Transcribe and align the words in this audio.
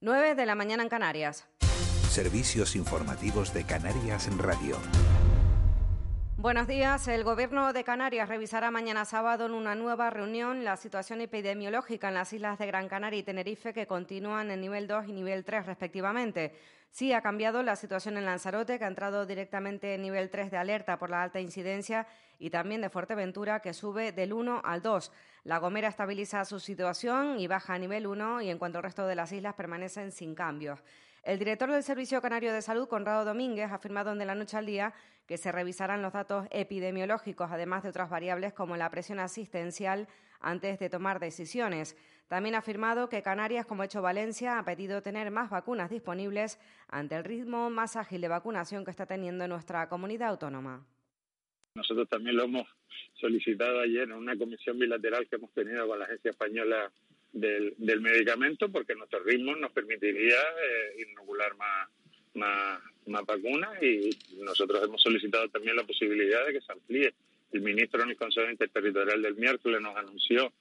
9 0.00 0.36
de 0.36 0.46
la 0.46 0.54
mañana 0.54 0.84
en 0.84 0.88
Canarias. 0.88 1.48
Servicios 2.08 2.76
informativos 2.76 3.52
de 3.52 3.64
Canarias 3.64 4.28
en 4.28 4.38
Radio. 4.38 4.76
Buenos 6.36 6.68
días. 6.68 7.08
El 7.08 7.24
Gobierno 7.24 7.72
de 7.72 7.82
Canarias 7.82 8.28
revisará 8.28 8.70
mañana 8.70 9.04
sábado 9.04 9.46
en 9.46 9.54
una 9.54 9.74
nueva 9.74 10.08
reunión 10.10 10.62
la 10.62 10.76
situación 10.76 11.20
epidemiológica 11.20 12.06
en 12.06 12.14
las 12.14 12.32
islas 12.32 12.60
de 12.60 12.68
Gran 12.68 12.88
Canaria 12.88 13.18
y 13.18 13.22
Tenerife, 13.24 13.72
que 13.72 13.88
continúan 13.88 14.52
en 14.52 14.60
nivel 14.60 14.86
2 14.86 15.08
y 15.08 15.12
nivel 15.12 15.44
3 15.44 15.66
respectivamente. 15.66 16.54
Sí 16.92 17.12
ha 17.12 17.20
cambiado 17.20 17.64
la 17.64 17.74
situación 17.74 18.16
en 18.16 18.24
Lanzarote, 18.24 18.78
que 18.78 18.84
ha 18.84 18.88
entrado 18.88 19.26
directamente 19.26 19.94
en 19.94 20.02
nivel 20.02 20.30
3 20.30 20.52
de 20.52 20.58
alerta 20.58 20.96
por 20.96 21.10
la 21.10 21.24
alta 21.24 21.40
incidencia, 21.40 22.06
y 22.38 22.50
también 22.50 22.82
de 22.82 22.88
Fuerteventura, 22.88 23.58
que 23.58 23.74
sube 23.74 24.12
del 24.12 24.32
1 24.32 24.62
al 24.64 24.80
2. 24.80 25.10
La 25.48 25.60
Gomera 25.60 25.88
estabiliza 25.88 26.44
su 26.44 26.60
situación 26.60 27.40
y 27.40 27.46
baja 27.46 27.72
a 27.72 27.78
nivel 27.78 28.06
1, 28.06 28.42
y 28.42 28.50
en 28.50 28.58
cuanto 28.58 28.76
al 28.76 28.84
resto 28.84 29.06
de 29.06 29.14
las 29.14 29.32
islas 29.32 29.54
permanecen 29.54 30.12
sin 30.12 30.34
cambios. 30.34 30.84
El 31.22 31.38
director 31.38 31.72
del 31.72 31.82
Servicio 31.82 32.20
Canario 32.20 32.52
de 32.52 32.60
Salud, 32.60 32.86
Conrado 32.86 33.24
Domínguez, 33.24 33.70
ha 33.70 33.76
afirmado 33.76 34.12
en 34.12 34.18
De 34.18 34.26
la 34.26 34.34
Noche 34.34 34.58
al 34.58 34.66
Día 34.66 34.92
que 35.26 35.38
se 35.38 35.50
revisarán 35.50 36.02
los 36.02 36.12
datos 36.12 36.46
epidemiológicos, 36.50 37.50
además 37.50 37.82
de 37.82 37.88
otras 37.88 38.10
variables 38.10 38.52
como 38.52 38.76
la 38.76 38.90
presión 38.90 39.20
asistencial, 39.20 40.06
antes 40.38 40.78
de 40.78 40.90
tomar 40.90 41.18
decisiones. 41.18 41.96
También 42.28 42.54
ha 42.54 42.58
afirmado 42.58 43.08
que 43.08 43.22
Canarias, 43.22 43.64
como 43.64 43.80
ha 43.80 43.86
hecho 43.86 44.02
Valencia, 44.02 44.58
ha 44.58 44.64
pedido 44.66 45.00
tener 45.00 45.30
más 45.30 45.48
vacunas 45.48 45.88
disponibles 45.88 46.58
ante 46.88 47.16
el 47.16 47.24
ritmo 47.24 47.70
más 47.70 47.96
ágil 47.96 48.20
de 48.20 48.28
vacunación 48.28 48.84
que 48.84 48.90
está 48.90 49.06
teniendo 49.06 49.48
nuestra 49.48 49.88
comunidad 49.88 50.28
autónoma. 50.28 50.84
Nosotros 51.78 52.08
también 52.08 52.36
lo 52.36 52.44
hemos 52.44 52.66
solicitado 53.14 53.80
ayer 53.80 54.02
en 54.02 54.12
una 54.12 54.36
comisión 54.36 54.78
bilateral 54.78 55.28
que 55.28 55.36
hemos 55.36 55.52
tenido 55.54 55.86
con 55.86 55.98
la 55.98 56.06
Agencia 56.06 56.32
Española 56.32 56.90
del, 57.32 58.00
medicamento, 58.00 58.68
porque 58.68 58.96
nuestro 58.96 59.20
ritmo 59.20 59.54
nos 59.54 59.70
permitiría 59.70 60.36
eh, 60.36 61.06
inocular 61.08 61.56
más, 61.56 61.88
más, 62.34 62.80
más 63.06 63.24
vacunas 63.24 63.80
y 63.80 64.10
nosotros 64.42 64.82
hemos 64.82 65.00
solicitado 65.00 65.48
también 65.50 65.76
la 65.76 65.84
posibilidad 65.84 66.44
de 66.46 66.54
que 66.54 66.60
se 66.60 66.72
amplíe. 66.72 67.14
El 67.52 67.60
ministro 67.60 68.02
en 68.02 68.10
el 68.10 68.16
Consejo 68.16 68.50
Interterritorial 68.50 69.22
del 69.22 69.36
miércoles 69.36 69.80
nos 69.80 69.96
anunció 69.96 70.52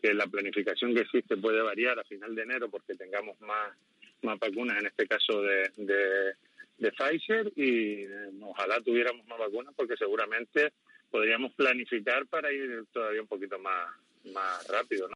que 0.00 0.14
la 0.14 0.28
planificación 0.28 0.94
que 0.94 1.00
existe 1.00 1.36
puede 1.36 1.60
variar 1.62 1.98
a 1.98 2.04
final 2.04 2.34
de 2.34 2.42
enero 2.42 2.70
porque 2.70 2.94
tengamos 2.94 3.40
más, 3.40 3.76
más 4.22 4.38
vacunas, 4.38 4.78
en 4.78 4.86
este 4.86 5.08
caso 5.08 5.42
de, 5.42 5.70
Pfizer, 6.88 7.52
y 7.56 8.04
eh, 8.04 8.30
ojalá 8.42 8.80
tuviéramos 8.80 9.26
más 9.26 9.38
vacunas 9.38 9.74
porque 9.76 9.96
seguramente 9.96 10.72
podríamos 11.10 11.52
planificar 11.54 12.26
para 12.26 12.52
ir 12.52 12.86
todavía 12.92 13.20
un 13.20 13.28
poquito 13.28 13.58
más, 13.58 13.88
más 14.32 14.66
rápido. 14.68 15.08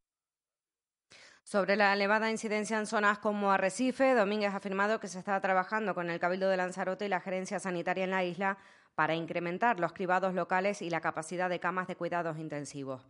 Sobre 1.42 1.76
la 1.76 1.92
elevada 1.92 2.30
incidencia 2.30 2.78
en 2.78 2.86
zonas 2.86 3.18
como 3.18 3.52
Arrecife, 3.52 4.14
Domínguez 4.14 4.54
ha 4.54 4.56
afirmado 4.56 4.98
que 4.98 5.08
se 5.08 5.18
está 5.18 5.38
trabajando 5.40 5.94
con 5.94 6.08
el 6.08 6.18
Cabildo 6.18 6.48
de 6.48 6.56
Lanzarote 6.56 7.04
y 7.04 7.08
la 7.08 7.20
Gerencia 7.20 7.60
Sanitaria 7.60 8.04
en 8.04 8.10
la 8.10 8.24
isla 8.24 8.58
para 8.94 9.14
incrementar 9.14 9.80
los 9.80 9.92
cribados 9.92 10.34
locales 10.34 10.80
y 10.80 10.88
la 10.88 11.00
capacidad 11.00 11.50
de 11.50 11.60
camas 11.60 11.88
de 11.88 11.96
cuidados 11.96 12.38
intensivos. 12.38 13.02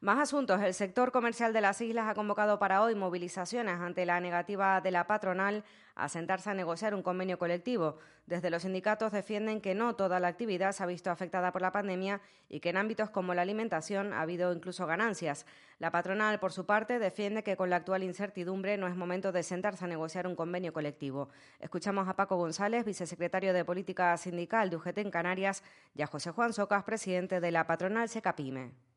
Más 0.00 0.18
asuntos. 0.18 0.62
El 0.62 0.74
sector 0.74 1.12
comercial 1.12 1.52
de 1.52 1.62
las 1.62 1.80
islas 1.80 2.08
ha 2.08 2.14
convocado 2.14 2.58
para 2.58 2.82
hoy 2.82 2.94
movilizaciones 2.94 3.80
ante 3.80 4.06
la 4.06 4.20
negativa 4.20 4.80
de 4.80 4.90
la 4.90 5.06
patronal 5.06 5.64
a 5.94 6.08
sentarse 6.08 6.50
a 6.50 6.54
negociar 6.54 6.94
un 6.94 7.02
convenio 7.02 7.38
colectivo. 7.38 7.98
Desde 8.26 8.50
los 8.50 8.62
sindicatos 8.62 9.12
defienden 9.12 9.60
que 9.60 9.74
no 9.74 9.96
toda 9.96 10.20
la 10.20 10.28
actividad 10.28 10.72
se 10.72 10.82
ha 10.82 10.86
visto 10.86 11.10
afectada 11.10 11.52
por 11.52 11.62
la 11.62 11.72
pandemia 11.72 12.20
y 12.48 12.60
que 12.60 12.70
en 12.70 12.76
ámbitos 12.76 13.10
como 13.10 13.34
la 13.34 13.42
alimentación 13.42 14.12
ha 14.12 14.20
habido 14.20 14.52
incluso 14.52 14.86
ganancias. 14.86 15.46
La 15.78 15.90
patronal, 15.90 16.38
por 16.38 16.52
su 16.52 16.66
parte, 16.66 16.98
defiende 16.98 17.42
que 17.42 17.56
con 17.56 17.70
la 17.70 17.76
actual 17.76 18.02
incertidumbre 18.02 18.76
no 18.76 18.86
es 18.86 18.96
momento 18.96 19.32
de 19.32 19.42
sentarse 19.42 19.84
a 19.84 19.88
negociar 19.88 20.26
un 20.26 20.36
convenio 20.36 20.72
colectivo. 20.72 21.30
Escuchamos 21.58 22.08
a 22.08 22.16
Paco 22.16 22.36
González, 22.36 22.84
vicesecretario 22.84 23.52
de 23.52 23.64
Política 23.64 24.16
Sindical 24.16 24.70
de 24.70 24.76
UGT 24.76 24.98
en 24.98 25.10
Canarias, 25.10 25.62
y 25.94 26.02
a 26.02 26.06
José 26.06 26.30
Juan 26.30 26.52
Socas, 26.52 26.84
presidente 26.84 27.40
de 27.40 27.50
la 27.50 27.66
patronal 27.66 28.08
Secapime. 28.08 28.89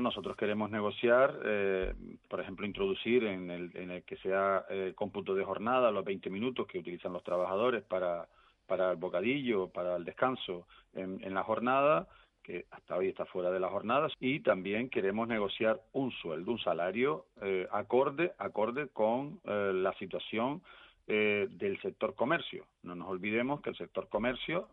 Nosotros 0.00 0.36
queremos 0.36 0.70
negociar, 0.70 1.38
eh, 1.44 1.94
por 2.28 2.40
ejemplo, 2.40 2.66
introducir 2.66 3.24
en 3.24 3.50
el, 3.50 4.02
que 4.04 4.16
sea 4.18 4.64
el 4.68 4.88
eh, 4.88 4.94
cómputo 4.94 5.34
de 5.34 5.44
jornada 5.44 5.90
los 5.90 6.04
20 6.04 6.28
minutos 6.28 6.66
que 6.66 6.78
utilizan 6.78 7.12
los 7.12 7.22
trabajadores 7.22 7.82
para, 7.82 8.28
para 8.66 8.90
el 8.90 8.96
bocadillo, 8.96 9.68
para 9.68 9.96
el 9.96 10.04
descanso 10.04 10.66
en, 10.94 11.32
la 11.32 11.42
jornada, 11.44 12.08
que 12.42 12.66
hasta 12.70 12.96
hoy 12.96 13.08
está 13.08 13.24
fuera 13.26 13.50
de 13.50 13.60
las 13.60 13.70
jornadas, 13.70 14.12
y 14.20 14.40
también 14.40 14.90
queremos 14.90 15.28
negociar 15.28 15.80
un 15.92 16.12
sueldo, 16.12 16.52
un 16.52 16.58
salario 16.58 17.26
eh, 17.42 17.66
acorde, 17.72 18.32
acorde 18.38 18.88
con 18.88 19.40
la 19.44 19.94
situación 19.98 20.62
del 21.06 21.78
sector 21.82 22.14
comercio. 22.16 22.66
No 22.82 22.96
nos 22.96 23.08
olvidemos 23.08 23.60
que 23.60 23.70
el 23.70 23.76
sector 23.76 24.08
comercio, 24.08 24.68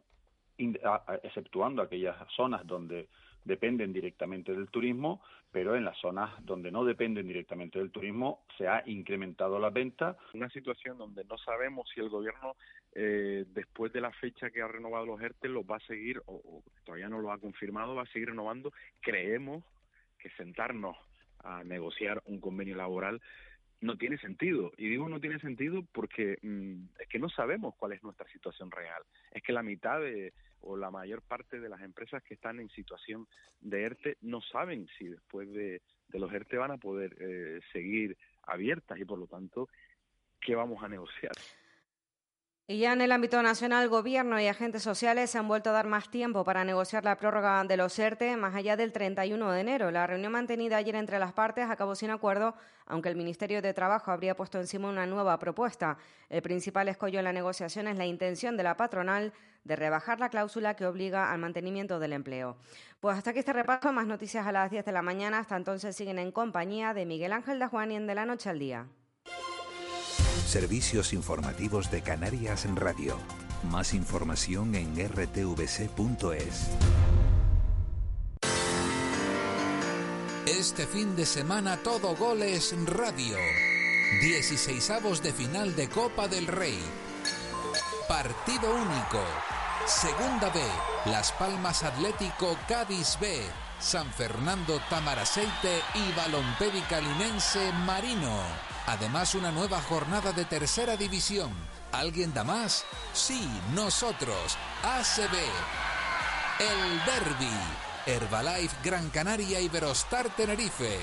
exceptuando 0.57 1.81
aquellas 1.81 2.15
zonas 2.35 2.65
donde 2.65 3.07
dependen 3.45 3.93
directamente 3.93 4.53
del 4.53 4.69
turismo, 4.69 5.21
pero 5.51 5.75
en 5.75 5.85
las 5.85 5.97
zonas 5.99 6.31
donde 6.45 6.71
no 6.71 6.83
dependen 6.83 7.27
directamente 7.27 7.79
del 7.79 7.91
turismo 7.91 8.43
se 8.57 8.67
ha 8.67 8.83
incrementado 8.85 9.59
la 9.59 9.69
venta. 9.69 10.17
Una 10.33 10.49
situación 10.49 10.97
donde 10.97 11.23
no 11.25 11.37
sabemos 11.37 11.87
si 11.93 11.99
el 11.99 12.09
gobierno, 12.09 12.55
eh, 12.93 13.45
después 13.49 13.93
de 13.93 14.01
la 14.01 14.11
fecha 14.11 14.49
que 14.49 14.61
ha 14.61 14.67
renovado 14.67 15.05
los 15.05 15.21
ERTE, 15.21 15.49
lo 15.49 15.65
va 15.65 15.77
a 15.77 15.87
seguir, 15.87 16.21
o, 16.25 16.63
todavía 16.83 17.09
no 17.09 17.19
lo 17.19 17.31
ha 17.31 17.37
confirmado, 17.37 17.95
va 17.95 18.03
a 18.03 18.07
seguir 18.07 18.29
renovando. 18.29 18.71
Creemos 19.01 19.63
que 20.17 20.29
sentarnos 20.31 20.97
a 21.43 21.63
negociar 21.63 22.21
un 22.25 22.39
convenio 22.39 22.75
laboral 22.75 23.21
no 23.83 23.97
tiene 23.97 24.17
sentido. 24.17 24.71
Y 24.77 24.87
digo 24.87 25.09
no 25.09 25.19
tiene 25.19 25.39
sentido 25.39 25.83
porque 25.91 26.37
mm, 26.41 26.85
es 26.99 27.07
que 27.09 27.19
no 27.19 27.29
sabemos 27.29 27.75
cuál 27.75 27.91
es 27.91 28.01
nuestra 28.01 28.27
situación 28.29 28.71
real. 28.71 29.03
Es 29.31 29.43
que 29.43 29.53
la 29.53 29.61
mitad 29.61 29.99
de, 29.99 30.33
o 30.61 30.77
la 30.77 30.89
mayor 30.89 31.21
parte 31.21 31.59
de 31.59 31.69
las 31.69 31.81
empresas 31.81 32.23
que 32.23 32.33
están 32.33 32.59
en 32.59 32.69
situación 32.69 33.27
de 33.59 33.83
ERTE 33.83 34.17
no 34.21 34.41
saben 34.41 34.87
si 34.97 35.07
después 35.07 35.51
de, 35.51 35.81
los 36.09 36.31
ERTE 36.31 36.57
van 36.57 36.71
a 36.71 36.77
poder 36.77 37.15
eh, 37.19 37.59
seguir 37.71 38.17
abiertas 38.43 38.97
y 38.99 39.05
por 39.05 39.19
lo 39.19 39.27
tanto, 39.27 39.67
¿qué 40.39 40.55
vamos 40.55 40.81
a 40.83 40.87
negociar? 40.87 41.33
Y 42.65 42.77
ya 42.77 42.93
en 42.93 43.01
el 43.01 43.11
ámbito 43.11 43.43
nacional, 43.43 43.89
gobierno 43.89 44.39
y 44.39 44.47
agentes 44.47 44.83
sociales 44.83 45.29
se 45.29 45.37
han 45.37 45.49
vuelto 45.49 45.69
a 45.69 45.73
dar 45.73 45.85
más 45.85 46.09
tiempo 46.09 46.45
para 46.45 46.63
negociar 46.63 47.03
la 47.03 47.17
prórroga 47.17 47.61
de 47.65 47.75
los 47.75 47.99
ERTE 47.99 48.37
más 48.37 48.55
allá 48.55 48.77
del 48.77 48.93
31 48.93 49.51
de 49.51 49.59
enero. 49.59 49.91
La 49.91 50.07
reunión 50.07 50.31
mantenida 50.31 50.77
ayer 50.77 50.95
entre 50.95 51.19
las 51.19 51.33
partes 51.33 51.69
acabó 51.69 51.93
sin 51.93 52.09
acuerdo, 52.09 52.55
aunque 52.85 53.09
el 53.09 53.17
Ministerio 53.17 53.61
de 53.61 53.73
Trabajo 53.73 54.11
habría 54.11 54.37
puesto 54.37 54.61
encima 54.61 54.87
una 54.87 55.05
nueva 55.05 55.37
propuesta. 55.39 55.97
El 56.29 56.41
principal 56.41 56.87
escollo 56.87 57.19
en 57.19 57.25
la 57.25 57.33
negociación 57.33 57.89
es 57.89 57.97
la 57.97 58.05
intención 58.05 58.55
de 58.55 58.63
la 58.63 58.77
patronal 58.77 59.33
de 59.65 59.75
rebajar 59.75 60.21
la 60.21 60.29
cláusula 60.29 60.77
que 60.77 60.85
obliga 60.85 61.33
al 61.33 61.39
mantenimiento 61.39 61.99
del 61.99 62.13
empleo. 62.13 62.55
Pues 63.01 63.17
hasta 63.17 63.31
aquí 63.31 63.39
este 63.39 63.51
repaso, 63.51 63.91
más 63.91 64.07
noticias 64.07 64.47
a 64.47 64.53
las 64.53 64.71
10 64.71 64.85
de 64.85 64.91
la 64.93 65.01
mañana. 65.01 65.39
Hasta 65.39 65.57
entonces 65.57 65.97
siguen 65.97 66.17
en 66.17 66.31
compañía 66.31 66.93
de 66.93 67.05
Miguel 67.05 67.33
Ángel 67.33 67.61
y 67.61 67.93
en 67.93 68.07
De 68.07 68.15
la 68.15 68.25
Noche 68.25 68.49
al 68.49 68.59
Día. 68.59 68.87
Servicios 70.53 71.13
informativos 71.13 71.89
de 71.89 72.03
Canarias 72.03 72.65
en 72.65 72.75
Radio. 72.75 73.17
Más 73.71 73.95
información 73.95 74.75
en 74.75 74.93
rtvc.es. 75.09 76.69
Este 80.45 80.85
fin 80.85 81.15
de 81.15 81.25
semana 81.25 81.77
todo 81.77 82.15
goles 82.15 82.75
radio. 82.85 83.35
16 84.21 84.91
de 85.23 85.33
final 85.33 85.75
de 85.75 85.89
Copa 85.89 86.27
del 86.27 86.45
Rey. 86.45 86.79
Partido 88.07 88.75
único. 88.75 89.23
Segunda 89.87 90.51
B. 90.51 90.61
Las 91.09 91.31
Palmas 91.31 91.81
Atlético 91.83 92.55
Cádiz 92.67 93.17
B. 93.19 93.41
San 93.79 94.05
Fernando 94.13 94.79
Tamaraceite 94.87 95.81
y 95.95 96.15
Balompédica 96.15 97.01
Linense 97.01 97.71
Marino. 97.87 98.72
Además, 98.85 99.33
una 99.33 99.51
nueva 99.51 99.81
jornada 99.81 100.33
de 100.33 100.43
tercera 100.45 100.97
división. 100.97 101.51
¿Alguien 101.93 102.33
da 102.33 102.43
más? 102.43 102.83
Sí, 103.13 103.47
nosotros. 103.73 104.57
ACB. 104.83 105.35
El 106.59 107.05
Derby. 107.05 107.53
Herbalife 108.05 108.75
Gran 108.83 109.09
Canaria 109.09 109.61
y 109.61 109.69
Verostar 109.69 110.29
Tenerife. 110.35 110.99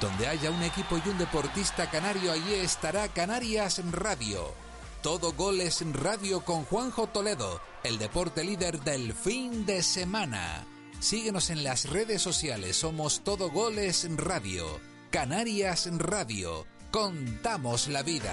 Donde 0.00 0.26
haya 0.26 0.50
un 0.50 0.62
equipo 0.62 0.98
y 0.98 1.08
un 1.08 1.18
deportista 1.18 1.88
canario, 1.88 2.32
allí 2.32 2.54
estará 2.54 3.06
Canarias 3.08 3.80
Radio. 3.92 4.52
Todo 5.00 5.32
goles 5.34 5.84
radio 5.92 6.44
con 6.44 6.64
Juanjo 6.64 7.06
Toledo, 7.06 7.60
el 7.84 7.98
deporte 7.98 8.42
líder 8.42 8.80
del 8.80 9.12
fin 9.12 9.64
de 9.66 9.82
semana. 9.82 10.66
Síguenos 10.98 11.50
en 11.50 11.62
las 11.62 11.88
redes 11.90 12.22
sociales, 12.22 12.76
somos 12.76 13.22
Todo 13.22 13.50
Goles 13.50 14.08
Radio. 14.16 14.80
Canarias 15.10 15.88
Radio 15.98 16.66
Contamos 16.94 17.88
la 17.88 18.04
vida. 18.04 18.32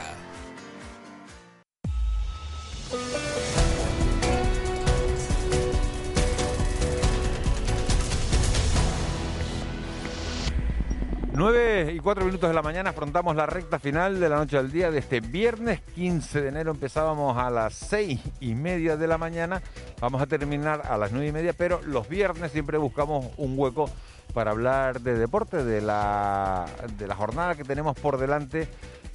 9 11.33 11.93
y 11.95 11.99
4 11.99 12.25
minutos 12.25 12.49
de 12.49 12.53
la 12.53 12.61
mañana 12.61 12.89
afrontamos 12.89 13.35
la 13.37 13.45
recta 13.45 13.79
final 13.79 14.19
de 14.19 14.27
la 14.27 14.35
noche 14.35 14.57
del 14.57 14.69
día 14.69 14.91
de 14.91 14.99
este 14.99 15.21
viernes 15.21 15.79
15 15.95 16.41
de 16.41 16.49
enero. 16.49 16.71
Empezábamos 16.71 17.37
a 17.37 17.49
las 17.49 17.73
6 17.73 18.19
y 18.41 18.53
media 18.53 18.97
de 18.97 19.07
la 19.07 19.17
mañana. 19.17 19.61
Vamos 20.01 20.21
a 20.21 20.27
terminar 20.27 20.81
a 20.83 20.97
las 20.97 21.13
9 21.13 21.27
y 21.27 21.31
media, 21.31 21.53
pero 21.53 21.81
los 21.83 22.09
viernes 22.09 22.51
siempre 22.51 22.77
buscamos 22.77 23.27
un 23.37 23.57
hueco 23.57 23.89
para 24.33 24.51
hablar 24.51 24.99
de 24.99 25.17
deporte, 25.17 25.63
de 25.63 25.79
la, 25.79 26.65
de 26.97 27.07
la 27.07 27.15
jornada 27.15 27.55
que 27.55 27.63
tenemos 27.63 27.97
por 27.97 28.17
delante 28.17 28.67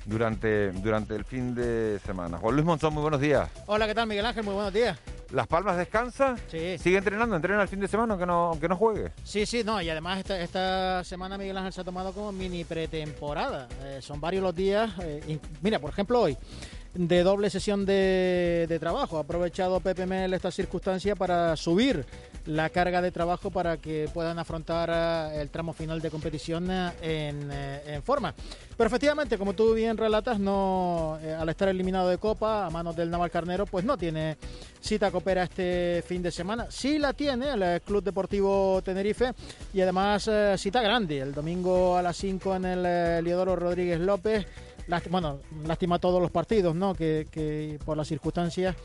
durante, 0.07 0.73
durante 0.73 1.15
el 1.15 1.25
fin 1.25 1.55
de 1.55 1.99
semana. 2.05 2.39
Juan 2.39 2.55
Luis 2.55 2.65
Monzón, 2.65 2.95
muy 2.95 3.03
buenos 3.03 3.21
días. 3.21 3.51
Hola, 3.67 3.87
¿qué 3.87 3.95
tal 3.95 4.07
Miguel 4.07 4.25
Ángel? 4.25 4.45
Muy 4.45 4.55
buenos 4.55 4.73
días. 4.73 4.99
¿Las 5.33 5.49
Palmas 5.49 5.77
descansa? 5.77 6.37
Sí. 6.49 6.79
¿Sigue 6.79 6.99
entrenando? 6.99 7.35
¿Entrena 7.35 7.61
el 7.61 7.69
fin 7.69 7.81
de 7.81 7.89
semana 7.89 8.15
aunque 8.15 8.27
no, 8.27 8.47
aunque 8.47 8.69
no 8.69 8.77
juegue? 8.77 9.11
Sí, 9.25 9.45
sí, 9.45 9.65
no, 9.65 9.83
y 9.83 9.91
además 9.91 10.21
esta, 10.21 10.41
esta 10.41 11.05
semana 11.05 11.37
Miguel 11.37 11.59
Ángel 11.59 11.73
se 11.73 11.81
ha 11.81 11.85
tomado 11.85 12.13
como 12.13 12.31
mini 12.31 12.65
pretemporada. 12.65 13.69
Eh, 13.83 13.99
son 14.01 14.21
varios 14.21 14.43
los 14.45 14.55
días. 14.55 14.93
Eh, 15.03 15.39
mira, 15.63 15.81
por 15.81 15.91
ejemplo, 15.91 16.21
hoy 16.21 16.39
de 16.95 17.23
doble 17.23 17.51
sesión 17.51 17.85
de, 17.85 18.67
de, 18.69 18.79
trabajo. 18.79 19.19
Ha 19.19 19.23
aprovechado 19.23 19.81
Pepe 19.81 20.07
Mel 20.07 20.33
esta 20.33 20.51
circunstancia 20.51 21.17
para 21.17 21.57
subir 21.57 22.07
la 22.47 22.71
carga 22.71 23.03
de 23.03 23.11
trabajo 23.11 23.51
para 23.51 23.77
que 23.77 24.09
puedan 24.13 24.39
afrontar 24.39 24.91
eh, 24.93 25.41
el 25.41 25.51
tramo 25.51 25.73
final 25.73 26.01
de 26.01 26.11
competición 26.11 26.71
eh, 26.71 26.93
en, 27.03 27.51
eh, 27.53 27.83
en 27.87 28.03
forma. 28.03 28.35
Pero 28.77 28.89
efectivamente, 28.89 29.39
como 29.39 29.55
tú 29.55 29.75
bien 29.75 29.97
relatas, 29.97 30.39
no 30.39 31.19
al 31.39 31.49
estar 31.49 31.69
eliminado 31.69 32.09
de 32.09 32.19
Copa 32.19 32.67
a 32.67 32.71
manos 32.71 32.95
del 32.95 33.11
Naval 33.11 33.31
Carnero, 33.31 33.67
pues 33.67 33.85
no 33.85 33.97
tiene 33.97 34.37
cita 34.81 35.11
coopera 35.11 35.45
este 35.45 36.05
fin 36.07 36.23
de 36.23 36.31
semana. 36.31 36.67
Sí 36.71 36.99
la 36.99 37.15
tiene 37.15 37.51
el 37.51 37.81
Club 37.81 38.05
Deportivo 38.05 38.83
Tenerife 38.85 39.33
y 39.73 39.81
además 39.81 40.31
cita 40.57 40.83
grande. 40.83 41.21
El 41.21 41.33
domingo 41.33 41.97
a 41.97 42.03
las 42.03 42.19
5 42.19 42.57
en 42.57 42.65
el 42.67 43.25
Liodoro 43.25 43.57
Rodríguez 43.57 43.99
López 43.99 44.47
bueno, 45.11 45.41
lástima 45.65 45.99
todos 45.99 46.21
los 46.23 46.31
partidos, 46.31 46.75
¿no? 46.75 46.95
Que, 46.95 47.27
que 47.31 47.79
por 47.85 47.97
las 47.97 48.09
circunstancias 48.09 48.77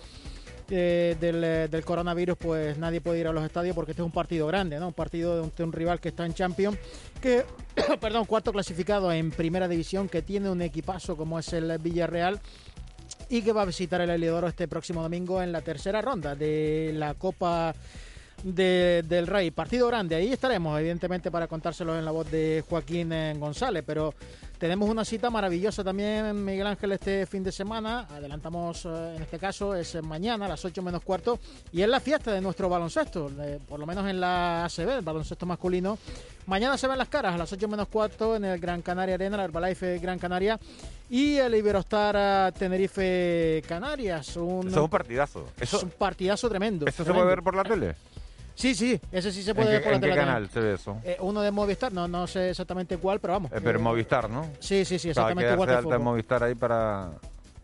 eh, 0.72 1.68
del, 1.70 1.86
coronavirus, 1.86 2.38
pues 2.38 2.78
nadie 2.78 3.02
puede 3.02 3.20
ir 3.20 3.28
a 3.28 3.34
los 3.34 3.44
estadios 3.44 3.76
porque 3.76 3.92
este 3.92 4.02
es 4.02 4.06
un 4.06 4.12
partido 4.12 4.48
grande, 4.48 4.80
¿no? 4.80 4.88
Un 4.88 4.94
partido 4.94 5.36
de 5.36 5.42
un, 5.42 5.52
de 5.56 5.64
un 5.64 5.74
rival 5.74 6.00
que 6.00 6.10
está 6.10 6.26
en 6.26 6.34
Champions, 6.34 6.78
que, 7.22 7.46
perdón, 8.00 8.26
cuarto 8.26 8.52
clasificado 8.52 9.12
en 9.12 9.32
primera 9.32 9.68
división, 9.68 10.08
que 10.08 10.22
tiene 10.22 10.50
un 10.50 10.62
equipazo 10.62 11.18
como 11.18 11.38
es 11.38 11.52
el 11.54 11.78
Villarreal 11.78 12.40
y 13.30 13.42
que 13.42 13.52
va 13.52 13.64
a 13.64 13.66
visitar 13.66 14.02
el 14.02 14.10
Heliodoro 14.10 14.48
este 14.48 14.68
próximo 14.68 15.02
domingo 15.02 15.42
en 15.42 15.52
la 15.52 15.62
tercera 15.62 16.02
ronda 16.02 16.36
de 16.36 16.92
la 16.96 17.14
Copa 17.16 17.74
de, 18.44 19.04
del 19.08 19.28
Rey. 19.28 19.52
Partido 19.52 19.88
grande, 19.88 20.16
ahí 20.16 20.32
estaremos, 20.32 20.80
evidentemente, 20.80 21.32
para 21.32 21.48
contárselos 21.48 21.98
en 21.98 22.06
la 22.06 22.12
voz 22.12 22.30
de 22.32 22.64
Joaquín 22.68 23.12
eh, 23.14 23.36
González, 23.38 23.84
pero 23.86 24.14
tenemos 24.58 24.90
una 24.90 25.04
cita 25.06 25.30
maravillosa 25.30 25.84
también, 25.84 26.44
Miguel 26.44 26.68
Ángel, 26.68 26.92
este 26.92 27.26
fin 27.26 27.44
de 27.44 27.52
semana. 27.52 28.08
Adelantamos, 28.10 28.86
eh, 28.86 29.14
en 29.16 29.24
este 29.24 29.40
caso, 29.40 29.76
es 29.76 30.02
mañana 30.04 30.46
a 30.46 30.50
las 30.50 30.64
8 30.64 30.82
menos 30.82 31.04
cuarto, 31.04 31.40
y 31.72 31.82
es 31.82 31.88
la 31.88 32.00
fiesta 32.00 32.32
de 32.32 32.42
nuestro 32.42 32.70
baloncesto, 32.70 33.32
por 33.68 33.80
lo 33.80 33.86
menos 33.86 34.08
en 34.08 34.20
la 34.20 34.66
ACB, 34.66 34.98
el 34.98 35.02
baloncesto 35.02 35.46
masculino. 35.46 35.98
Mañana 36.48 36.78
se 36.78 36.88
ven 36.88 36.98
las 36.98 37.10
caras 37.10 37.36
a 37.36 37.38
las 37.38 37.52
8 37.52 37.68
menos 37.68 37.88
cuarto 37.88 38.36
en 38.36 38.46
el 38.46 38.60
Gran 38.60 38.82
Canaria 38.82 39.16
Arena, 39.16 39.38
el 39.38 39.44
Herbalife 39.44 40.00
Gran 40.00 40.20
Canaria, 40.20 40.60
y 41.10 41.38
el 41.38 41.54
Iberostar 41.56 42.52
Tenerife 42.54 43.64
Canarias. 43.68 44.36
Un, 44.38 44.68
eso 44.68 44.78
es 44.78 44.84
un 44.84 44.90
partidazo. 44.90 45.48
Eso, 45.60 45.78
es 45.78 45.84
un 45.84 45.90
partidazo 45.92 46.50
tremendo. 46.50 46.86
¿Eso 46.88 47.04
tremendo. 47.04 47.20
se 47.20 47.24
puede 47.24 47.36
ver 47.36 47.44
por 47.44 47.56
la 47.56 47.64
tele? 47.64 47.96
Sí, 48.56 48.76
sí, 48.76 49.00
ese 49.12 49.32
sí 49.32 49.44
se 49.44 49.56
puede 49.56 49.72
ver 49.72 49.84
por 49.84 49.92
la 49.92 49.98
¿En 49.98 50.04
qué 50.04 50.10
canal 50.16 50.50
se 50.50 50.60
ve 50.60 50.74
eso? 50.74 50.98
Eh, 51.04 51.18
uno 51.22 51.42
de 51.42 51.52
Movistar, 51.52 51.92
no, 51.92 52.08
no 52.08 52.28
sé 52.28 52.52
exactamente 52.52 52.98
cuál, 52.98 53.20
pero 53.20 53.34
vamos. 53.34 53.52
Eh, 53.52 53.60
pero 53.64 53.80
eh, 53.80 53.82
Movistar, 53.82 54.30
¿no? 54.30 54.44
Sí, 54.60 54.86
sí, 54.86 55.00
sí, 55.00 55.10
exactamente 55.10 55.54
igual 55.54 55.70
alta 55.70 55.96
en 55.96 56.02
Movistar 56.02 56.44
ahí 56.44 56.56
para... 56.56 57.10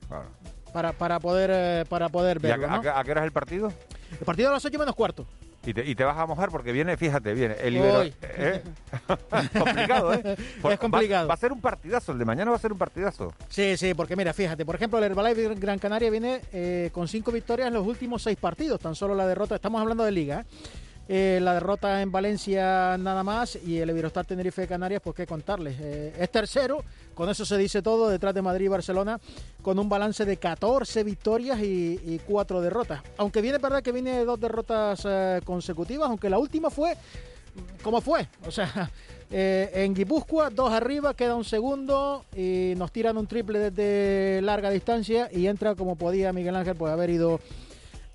Claro. 0.07 0.25
Para, 0.73 0.93
para, 0.93 1.19
poder, 1.19 1.49
eh, 1.53 1.85
para 1.87 2.09
poder 2.09 2.39
verlo, 2.39 2.67
a, 2.67 2.81
¿no? 2.81 2.89
a, 2.91 3.03
qué 3.03 3.11
hora 3.11 3.21
es 3.21 3.25
el 3.25 3.31
partido? 3.31 3.71
El 4.11 4.25
partido 4.25 4.49
a 4.49 4.53
las 4.53 4.65
8 4.65 4.77
menos 4.77 4.95
cuarto. 4.95 5.25
Y 5.67 5.73
te, 5.73 5.85
y 5.85 5.95
te, 5.95 6.05
vas 6.05 6.17
a 6.17 6.25
mojar 6.25 6.49
porque 6.49 6.71
viene, 6.71 6.95
fíjate, 6.95 7.33
viene 7.33 7.55
el 7.61 7.75
Ibero... 7.75 8.03
¿eh? 8.03 8.63
complicado, 9.59 10.13
¿eh? 10.13 10.37
Por, 10.61 10.71
es 10.71 10.79
complicado. 10.79 11.27
Va, 11.27 11.31
va, 11.31 11.33
a 11.33 11.37
ser 11.37 11.51
un 11.51 11.59
partidazo, 11.59 12.13
el 12.13 12.19
de 12.19 12.23
mañana 12.23 12.51
va 12.51 12.55
a 12.55 12.59
ser 12.59 12.71
un 12.71 12.77
partidazo. 12.77 13.33
Sí, 13.49 13.75
sí, 13.75 13.93
porque 13.93 14.15
mira, 14.15 14.33
fíjate, 14.33 14.65
por 14.65 14.75
ejemplo, 14.75 14.97
el 14.97 15.03
Herbalife 15.03 15.55
Gran 15.55 15.77
Canaria 15.77 16.09
viene 16.09 16.39
eh, 16.53 16.89
con 16.93 17.09
cinco 17.09 17.33
victorias 17.33 17.67
en 17.67 17.73
los 17.73 17.85
últimos 17.85 18.23
seis 18.23 18.37
partidos, 18.37 18.79
tan 18.79 18.95
solo 18.95 19.13
la 19.13 19.27
derrota, 19.27 19.55
estamos 19.55 19.81
hablando 19.81 20.05
de 20.05 20.11
liga, 20.13 20.45
eh, 21.09 21.39
la 21.41 21.55
derrota 21.55 22.01
en 22.01 22.11
Valencia 22.11 22.97
nada 22.97 23.23
más 23.23 23.57
y 23.65 23.79
el 23.79 23.89
Iberostar 23.89 24.25
Tenerife 24.25 24.61
de 24.61 24.67
Canarias, 24.67 25.01
pues 25.03 25.15
qué 25.15 25.25
contarles. 25.25 25.77
Eh, 25.79 26.13
es 26.17 26.29
tercero, 26.29 26.83
con 27.17 27.29
eso 27.31 27.45
se 27.45 27.57
dice 27.57 27.81
todo, 27.81 28.09
detrás 28.09 28.35
de 28.35 28.43
Madrid 28.43 28.65
y 28.65 28.69
Barcelona, 28.69 29.19
con 29.63 29.79
un 29.79 29.89
balance 29.89 30.23
de 30.23 30.37
14 30.37 31.03
victorias 31.03 31.59
y, 31.59 31.99
y 32.05 32.21
4 32.23 32.61
derrotas. 32.61 33.01
Aunque 33.17 33.41
viene, 33.41 33.57
verdad 33.57 33.81
que 33.81 33.91
viene 33.91 34.23
dos 34.23 34.39
derrotas 34.39 35.01
eh, 35.03 35.41
consecutivas, 35.43 36.09
aunque 36.09 36.29
la 36.29 36.37
última 36.37 36.69
fue 36.69 36.95
como 37.81 38.01
fue. 38.01 38.27
O 38.45 38.51
sea, 38.51 38.91
eh, 39.31 39.71
en 39.73 39.95
Guipúzcoa, 39.95 40.51
dos 40.51 40.71
arriba, 40.71 41.15
queda 41.15 41.33
un 41.33 41.43
segundo 41.43 42.23
y 42.35 42.73
nos 42.77 42.91
tiran 42.91 43.17
un 43.17 43.25
triple 43.25 43.71
desde 43.71 44.39
larga 44.43 44.69
distancia 44.69 45.27
y 45.31 45.47
entra 45.47 45.73
como 45.73 45.95
podía 45.95 46.31
Miguel 46.33 46.55
Ángel, 46.55 46.75
pues 46.75 46.93
haber 46.93 47.09
ido 47.09 47.39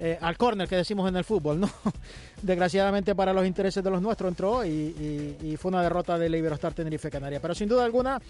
eh, 0.04 0.18
al 0.20 0.36
córner 0.36 0.66
que 0.66 0.74
decimos 0.74 1.08
en 1.08 1.16
el 1.16 1.22
fútbol, 1.22 1.60
¿no? 1.60 1.70
Desgraciadamente 2.42 3.14
para 3.14 3.32
los 3.32 3.46
intereses 3.46 3.84
de 3.84 3.88
los 3.88 4.02
nuestros 4.02 4.28
entró 4.30 4.64
y, 4.64 4.68
y, 4.68 5.36
y 5.40 5.56
fue 5.56 5.68
una 5.68 5.80
derrota 5.80 6.18
del 6.18 6.34
Iberostar 6.34 6.74
Tenerife 6.74 7.08
Canaria. 7.08 7.38
Pero 7.40 7.54
sin 7.54 7.68
duda 7.68 7.84
alguna 7.84 8.20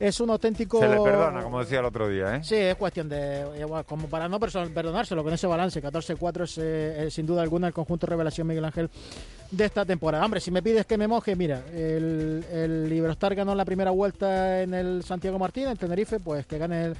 es 0.00 0.18
un 0.20 0.30
auténtico... 0.30 0.80
Se 0.80 0.88
le 0.88 0.98
perdona, 0.98 1.42
como 1.42 1.60
decía 1.60 1.80
el 1.80 1.84
otro 1.84 2.08
día, 2.08 2.36
¿eh? 2.36 2.40
Sí, 2.42 2.54
es 2.54 2.76
cuestión 2.76 3.10
de... 3.10 3.44
Como 3.86 4.08
para 4.08 4.26
no 4.26 4.40
perdonárselo 4.40 5.22
con 5.22 5.34
ese 5.34 5.46
balance, 5.46 5.82
14-4 5.82 6.42
es 6.44 6.58
eh, 6.58 7.10
sin 7.10 7.26
duda 7.26 7.42
alguna 7.42 7.66
el 7.66 7.74
conjunto 7.74 8.06
revelación 8.06 8.46
Miguel 8.46 8.64
Ángel 8.64 8.88
de 9.50 9.64
esta 9.66 9.84
temporada. 9.84 10.24
Hombre, 10.24 10.40
si 10.40 10.50
me 10.50 10.62
pides 10.62 10.86
que 10.86 10.96
me 10.96 11.08
moje, 11.08 11.36
mira, 11.36 11.62
el, 11.74 12.42
el 12.50 12.90
Iberostar 12.90 13.34
ganó 13.34 13.54
la 13.54 13.66
primera 13.66 13.90
vuelta 13.90 14.62
en 14.62 14.72
el 14.72 15.04
Santiago 15.04 15.38
Martín, 15.38 15.68
en 15.68 15.76
Tenerife, 15.76 16.20
pues 16.20 16.46
que 16.46 16.56
gane 16.56 16.86
el 16.86 16.96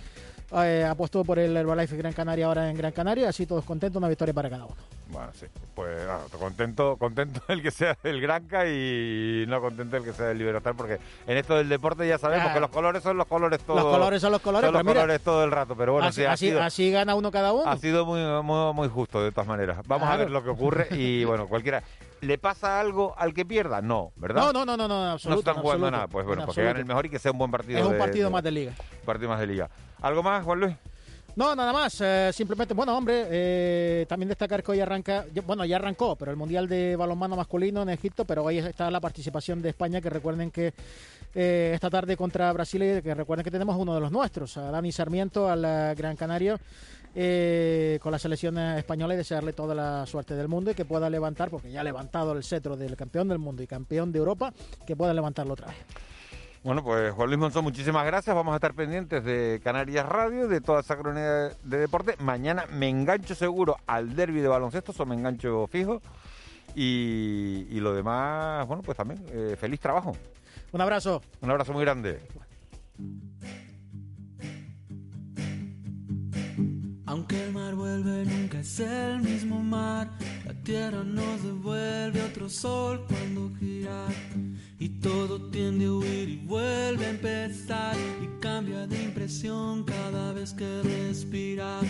eh, 0.53 0.85
apostó 0.89 1.25
por 1.25 1.39
el 1.39 1.57
Herbalife 1.57 1.97
Gran 1.97 2.13
Canaria 2.13 2.47
ahora 2.47 2.71
en 2.71 2.77
Gran 2.77 2.93
Canaria, 2.93 3.29
así 3.29 3.47
todos 3.47 3.65
contentos, 3.65 3.99
una 3.99 4.09
victoria 4.09 4.33
para 4.35 4.49
cada 4.51 4.65
uno. 4.67 4.75
Bueno, 5.11 5.31
sí, 5.33 5.47
pues 5.75 5.99
ah, 6.09 6.21
contento, 6.39 6.97
contento 6.99 7.41
el 7.49 7.63
que 7.63 7.71
sea 7.71 7.97
del 8.03 8.21
Granca 8.21 8.67
y 8.69 9.45
no 9.49 9.61
contento 9.61 9.97
el 9.97 10.05
que 10.05 10.13
sea 10.13 10.27
del 10.27 10.39
Libertad, 10.39 10.75
porque 10.77 10.99
en 11.27 11.37
esto 11.39 11.57
del 11.57 11.69
deporte 11.69 12.07
ya 12.07 12.19
sabemos 12.19 12.45
Claro. 12.45 12.55
que 12.55 12.61
los 12.61 12.71
colores 12.71 13.03
son 13.03 13.17
los 13.17 13.27
colores 13.27 13.61
todos. 13.61 13.83
Los 13.83 13.91
colores 13.93 14.21
son 14.21 14.33
los 14.33 14.41
colores, 14.43 14.67
son 14.69 14.75
los 14.75 14.85
mira, 14.85 15.01
colores 15.01 15.21
todo 15.23 15.45
el 15.45 15.51
rato, 15.51 15.75
pero 15.77 15.93
bueno, 15.93 16.09
así, 16.09 16.21
sí, 16.21 16.27
ha 16.27 16.33
así- 16.33 16.47
sido, 16.49 16.63
así 16.63 16.91
gana 16.91 17.15
uno 17.15 17.31
cada 17.31 17.53
uno. 17.55 17.71
ha 17.71 17.77
sido 17.79 18.05
muy, 18.05 18.21
muy, 18.43 18.75
muy 18.75 18.89
justo 18.89 19.23
de 19.23 19.33
todas 19.33 19.47
maneras. 19.49 19.79
Vamos 19.87 20.09
a 20.09 20.17
ver 20.17 20.31
lo 20.31 20.43
que 20.45 20.51
ocurre 20.51 20.89
y 20.91 21.25
bueno, 21.25 21.47
cualquiera. 21.47 21.83
¿Le 22.21 22.37
pasa 22.37 22.81
algo 22.81 23.15
al 23.17 23.33
que 23.33 23.47
pierda? 23.47 23.81
No, 23.81 24.11
¿verdad? 24.17 24.43
No, 24.43 24.53
no, 24.53 24.67
no, 24.67 24.77
no, 24.77 24.89
no, 24.89 24.99
en 24.99 25.05
No 25.07 25.11
absoluto, 25.13 25.39
están 25.39 25.63
jugando 25.63 25.87
absoluto, 25.87 25.91
nada. 25.97 26.09
Pues 26.09 26.27
bueno, 26.27 26.43
en 26.43 26.47
porque 26.47 26.63
gane 26.63 26.71
el 26.71 26.77
absoluto. 26.79 26.89
mejor 26.95 27.07
y 27.07 27.11
que 27.11 27.19
sea 27.21 27.31
un 27.33 27.39
buen 27.39 27.51
partido. 27.53 27.79
Es 27.79 27.87
un 27.87 27.97
partido 27.97 28.27
de- 28.27 28.33
más 28.33 28.43
de 28.43 28.51
liga. 28.51 28.73
partido 29.07 29.29
más 29.31 29.39
de 29.41 29.47
liga. 29.47 29.71
¿Algo 30.01 30.23
más, 30.23 30.45
Juan 30.45 30.61
Luis? 30.61 30.77
No, 31.39 31.55
nada 31.55 31.73
más. 31.73 32.01
eh, 32.01 32.31
simplemente, 32.33 32.75
bueno, 32.75 32.97
hombre, 32.97 33.27
eh, 33.31 34.07
también 34.09 34.29
destacar 34.29 34.61
que 34.61 34.73
hoy 34.73 34.81
arranca, 34.81 35.25
bueno, 35.47 35.65
ya 35.65 35.77
arrancó, 35.77 36.17
pero 36.17 36.33
el 36.33 36.37
Mundial 36.37 36.67
de 36.67 36.97
Balonmano 36.97 37.37
Masculino 37.37 37.83
en 37.83 37.91
Egipto, 37.91 38.25
pero 38.25 38.43
hoy 38.43 38.59
está 38.59 38.91
la 38.91 39.01
participación 39.01 39.63
de 39.63 39.69
España, 39.69 40.01
que 40.01 40.11
recuerden 40.11 40.51
que 40.51 40.75
eh, 41.37 41.71
esta 41.75 41.91
tarde 41.91 42.17
contra 42.17 42.53
Brasil, 42.53 42.83
y 42.83 43.03
que 43.03 43.15
recuerden 43.15 43.45
que 43.45 43.53
tenemos 43.53 43.77
uno 43.77 43.95
de 43.95 44.01
los 44.01 44.11
nuestros, 44.11 44.57
a 44.57 44.73
Dani 44.73 44.91
Sarmiento, 44.91 45.49
al 45.49 45.63
Gran 45.95 46.17
Canario, 46.17 46.59
con 48.01 48.13
la 48.13 48.19
selección 48.19 48.59
española 48.59 49.15
y 49.15 49.17
desearle 49.17 49.53
toda 49.53 49.77
la 49.77 50.07
suerte 50.07 50.35
del 50.35 50.49
mundo 50.49 50.73
y 50.73 50.75
que 50.75 50.85
pueda 50.85 51.09
levantar, 51.09 51.51
porque 51.51 51.71
ya 51.71 51.83
ha 51.83 51.85
levantado 51.85 52.33
el 52.33 52.43
cetro 52.43 52.77
del 52.77 52.97
campeón 52.97 53.29
del 53.29 53.39
mundo 53.39 53.63
y 53.63 53.69
campeón 53.69 54.11
de 54.11 54.19
Europa, 54.19 54.53
que 54.85 54.97
pueda 54.97 55.15
levantarlo 55.15 55.53
otra 55.53 55.69
vez. 55.69 55.77
Bueno, 56.69 56.85
pues 56.85 57.15
Juan 57.15 57.31
Luis 57.31 57.39
Monzón, 57.39 57.65
muchísimas 57.65 58.05
gracias. 58.05 58.37
Vamos 58.37 58.53
a 58.53 58.57
estar 58.57 58.75
pendientes 58.75 59.25
de 59.25 59.59
Canarias 59.65 60.05
Radio, 60.05 60.49
de 60.49 60.61
toda 60.61 60.81
esa 60.81 60.99
crónica 60.99 61.57
de 61.63 61.79
deporte. 61.79 62.15
Mañana 62.19 62.67
me 62.71 62.91
engancho 62.91 63.35
seguro 63.35 63.79
al 63.87 64.15
derby 64.15 64.43
de 64.43 64.49
baloncesto, 64.49 64.93
eso 64.93 65.07
me 65.07 65.15
engancho 65.15 65.67
fijo. 65.69 66.03
Y, 66.75 67.67
y 67.71 67.81
lo 67.81 67.95
demás, 67.95 68.67
bueno, 68.67 68.83
pues 68.83 68.99
también, 68.99 69.25
eh, 69.31 69.57
feliz 69.59 69.81
trabajo. 69.81 70.15
Un 70.71 70.83
abrazo. 70.83 71.23
Un 71.41 71.51
abrazo 71.51 71.73
muy 71.73 71.85
grande. 71.85 72.21
Aunque 77.07 77.45
el 77.45 77.53
mar 77.55 77.75
vuelve, 77.77 78.27
nunca 78.27 78.61
es 78.61 78.79
el 78.81 79.21
mismo 79.21 79.63
mar. 79.63 80.11
La 80.45 80.53
tierra 80.53 81.03
nos 81.03 81.43
devuelve 81.43 82.23
otro 82.25 82.51
sol 82.51 83.07
cuando 83.09 83.57
gira. 83.59 84.05
Y 84.81 84.89
todo 85.01 85.51
tiende 85.51 85.87
a 85.87 85.93
huir 85.93 86.29
y 86.29 86.37
vuelve 86.37 87.07
a 87.07 87.11
empezar. 87.11 87.97
Y 88.23 88.41
cambia 88.41 88.87
de 88.87 89.03
impresión 89.03 89.83
cada 89.83 90.33
vez 90.33 90.55
que 90.55 90.83
respira. 90.83 91.81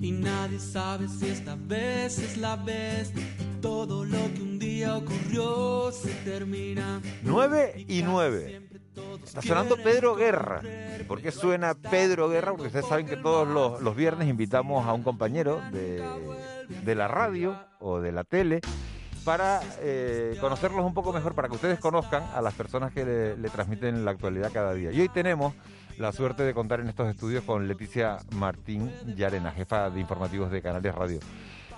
Y 0.00 0.10
nadie 0.10 0.58
sabe 0.58 1.06
si 1.08 1.28
esta 1.28 1.54
vez 1.54 2.18
es 2.18 2.38
la 2.38 2.56
vez. 2.56 3.12
Todo 3.60 4.06
lo 4.06 4.32
que 4.32 4.40
un 4.40 4.58
día 4.58 4.96
ocurrió 4.96 5.92
se 5.92 6.12
termina. 6.24 7.02
9 7.22 7.84
y 7.88 8.02
9. 8.02 8.46
Siempre 8.48 8.80
todo 8.94 9.16
Está 9.16 9.42
sonando 9.42 9.76
Pedro 9.76 10.14
Guerra. 10.14 10.62
¿Y 10.98 11.04
por 11.04 11.20
qué 11.20 11.30
suena 11.30 11.74
Pedro 11.74 12.30
Guerra? 12.30 12.52
Porque 12.52 12.68
ustedes 12.68 12.86
saben 12.86 13.06
que 13.06 13.16
todos 13.18 13.46
los, 13.46 13.82
los 13.82 13.94
viernes 13.94 14.28
invitamos 14.28 14.86
a 14.86 14.94
un 14.94 15.02
compañero 15.02 15.60
de, 15.72 16.02
de 16.84 16.94
la 16.94 17.06
radio 17.06 17.58
o 17.80 18.00
de 18.00 18.12
la 18.12 18.24
tele 18.24 18.62
para 19.24 19.60
eh, 19.80 20.36
conocerlos 20.40 20.84
un 20.84 20.94
poco 20.94 21.12
mejor, 21.12 21.34
para 21.34 21.48
que 21.48 21.54
ustedes 21.54 21.78
conozcan 21.80 22.24
a 22.34 22.42
las 22.42 22.54
personas 22.54 22.92
que 22.92 23.04
le, 23.04 23.36
le 23.36 23.48
transmiten 23.48 24.04
la 24.04 24.12
actualidad 24.12 24.52
cada 24.52 24.74
día. 24.74 24.92
Y 24.92 25.00
hoy 25.00 25.08
tenemos 25.08 25.54
la 25.98 26.12
suerte 26.12 26.42
de 26.42 26.54
contar 26.54 26.80
en 26.80 26.88
estos 26.88 27.08
estudios 27.08 27.44
con 27.44 27.68
Leticia 27.68 28.18
Martín 28.34 28.90
Yarena, 29.16 29.52
jefa 29.52 29.90
de 29.90 30.00
informativos 30.00 30.50
de 30.50 30.60
Canales 30.60 30.94
Radio. 30.94 31.20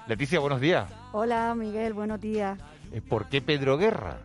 Leticia, 0.06 0.38
buenos 0.40 0.60
días. 0.60 0.90
Hola 1.12 1.54
Miguel, 1.54 1.92
buenos 1.92 2.20
días. 2.20 2.58
Eh, 2.92 3.00
¿Por 3.00 3.28
qué 3.28 3.42
Pedro 3.42 3.76
Guerra? 3.76 4.18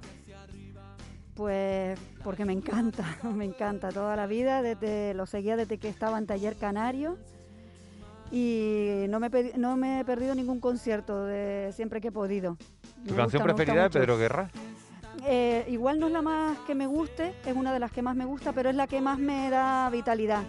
Pues 1.35 1.99
porque 2.23 2.45
me 2.45 2.53
encanta, 2.53 3.17
me 3.23 3.45
encanta 3.45 3.89
toda 3.89 4.15
la 4.15 4.27
vida, 4.27 4.61
desde 4.61 5.13
lo 5.13 5.25
seguía 5.25 5.55
desde 5.55 5.77
que 5.77 5.89
estaba 5.89 6.17
en 6.17 6.27
Taller 6.27 6.55
Canario 6.55 7.17
y 8.31 9.05
no 9.09 9.19
me, 9.19 9.29
no 9.57 9.75
me 9.75 9.99
he 9.99 10.05
perdido 10.05 10.35
ningún 10.35 10.59
concierto 10.59 11.25
de 11.25 11.71
siempre 11.73 11.99
que 11.99 12.09
he 12.09 12.11
podido. 12.11 12.57
¿Tu 13.05 13.11
Me 13.11 13.17
canción 13.17 13.43
gusta, 13.43 13.55
preferida 13.55 13.83
de. 13.83 13.89
Pedro 13.89 14.17
Guerra? 14.17 14.49
Eh, 15.25 15.65
igual 15.69 15.99
no 15.99 16.07
es 16.07 16.13
la 16.13 16.21
más 16.21 16.57
que 16.59 16.73
me 16.73 16.87
guste, 16.87 17.33
es 17.45 17.55
una 17.55 17.73
de 17.73 17.79
las 17.79 17.91
que 17.91 18.01
más 18.01 18.15
me 18.15 18.25
gusta, 18.25 18.53
pero 18.53 18.69
es 18.69 18.75
la 18.75 18.87
que 18.87 19.01
más 19.01 19.19
me 19.19 19.49
da 19.49 19.89
vitalidad. 19.89 20.43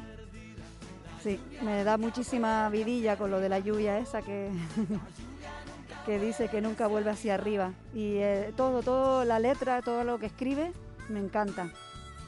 Sí, 1.22 1.38
me 1.62 1.84
da 1.84 1.98
muchísima 1.98 2.68
vidilla 2.68 3.16
con 3.16 3.30
lo 3.30 3.38
de 3.38 3.48
la 3.48 3.58
lluvia 3.58 3.98
esa 3.98 4.22
que, 4.22 4.50
que 6.06 6.18
dice 6.18 6.48
que 6.48 6.60
nunca 6.60 6.86
vuelve 6.86 7.10
hacia 7.10 7.34
arriba. 7.34 7.72
Y 7.94 8.16
eh, 8.16 8.52
todo, 8.56 8.82
todo, 8.82 9.24
la 9.24 9.38
letra, 9.38 9.82
todo 9.82 10.04
lo 10.04 10.18
que 10.18 10.26
escribe, 10.26 10.72
me 11.08 11.20
encanta. 11.20 11.68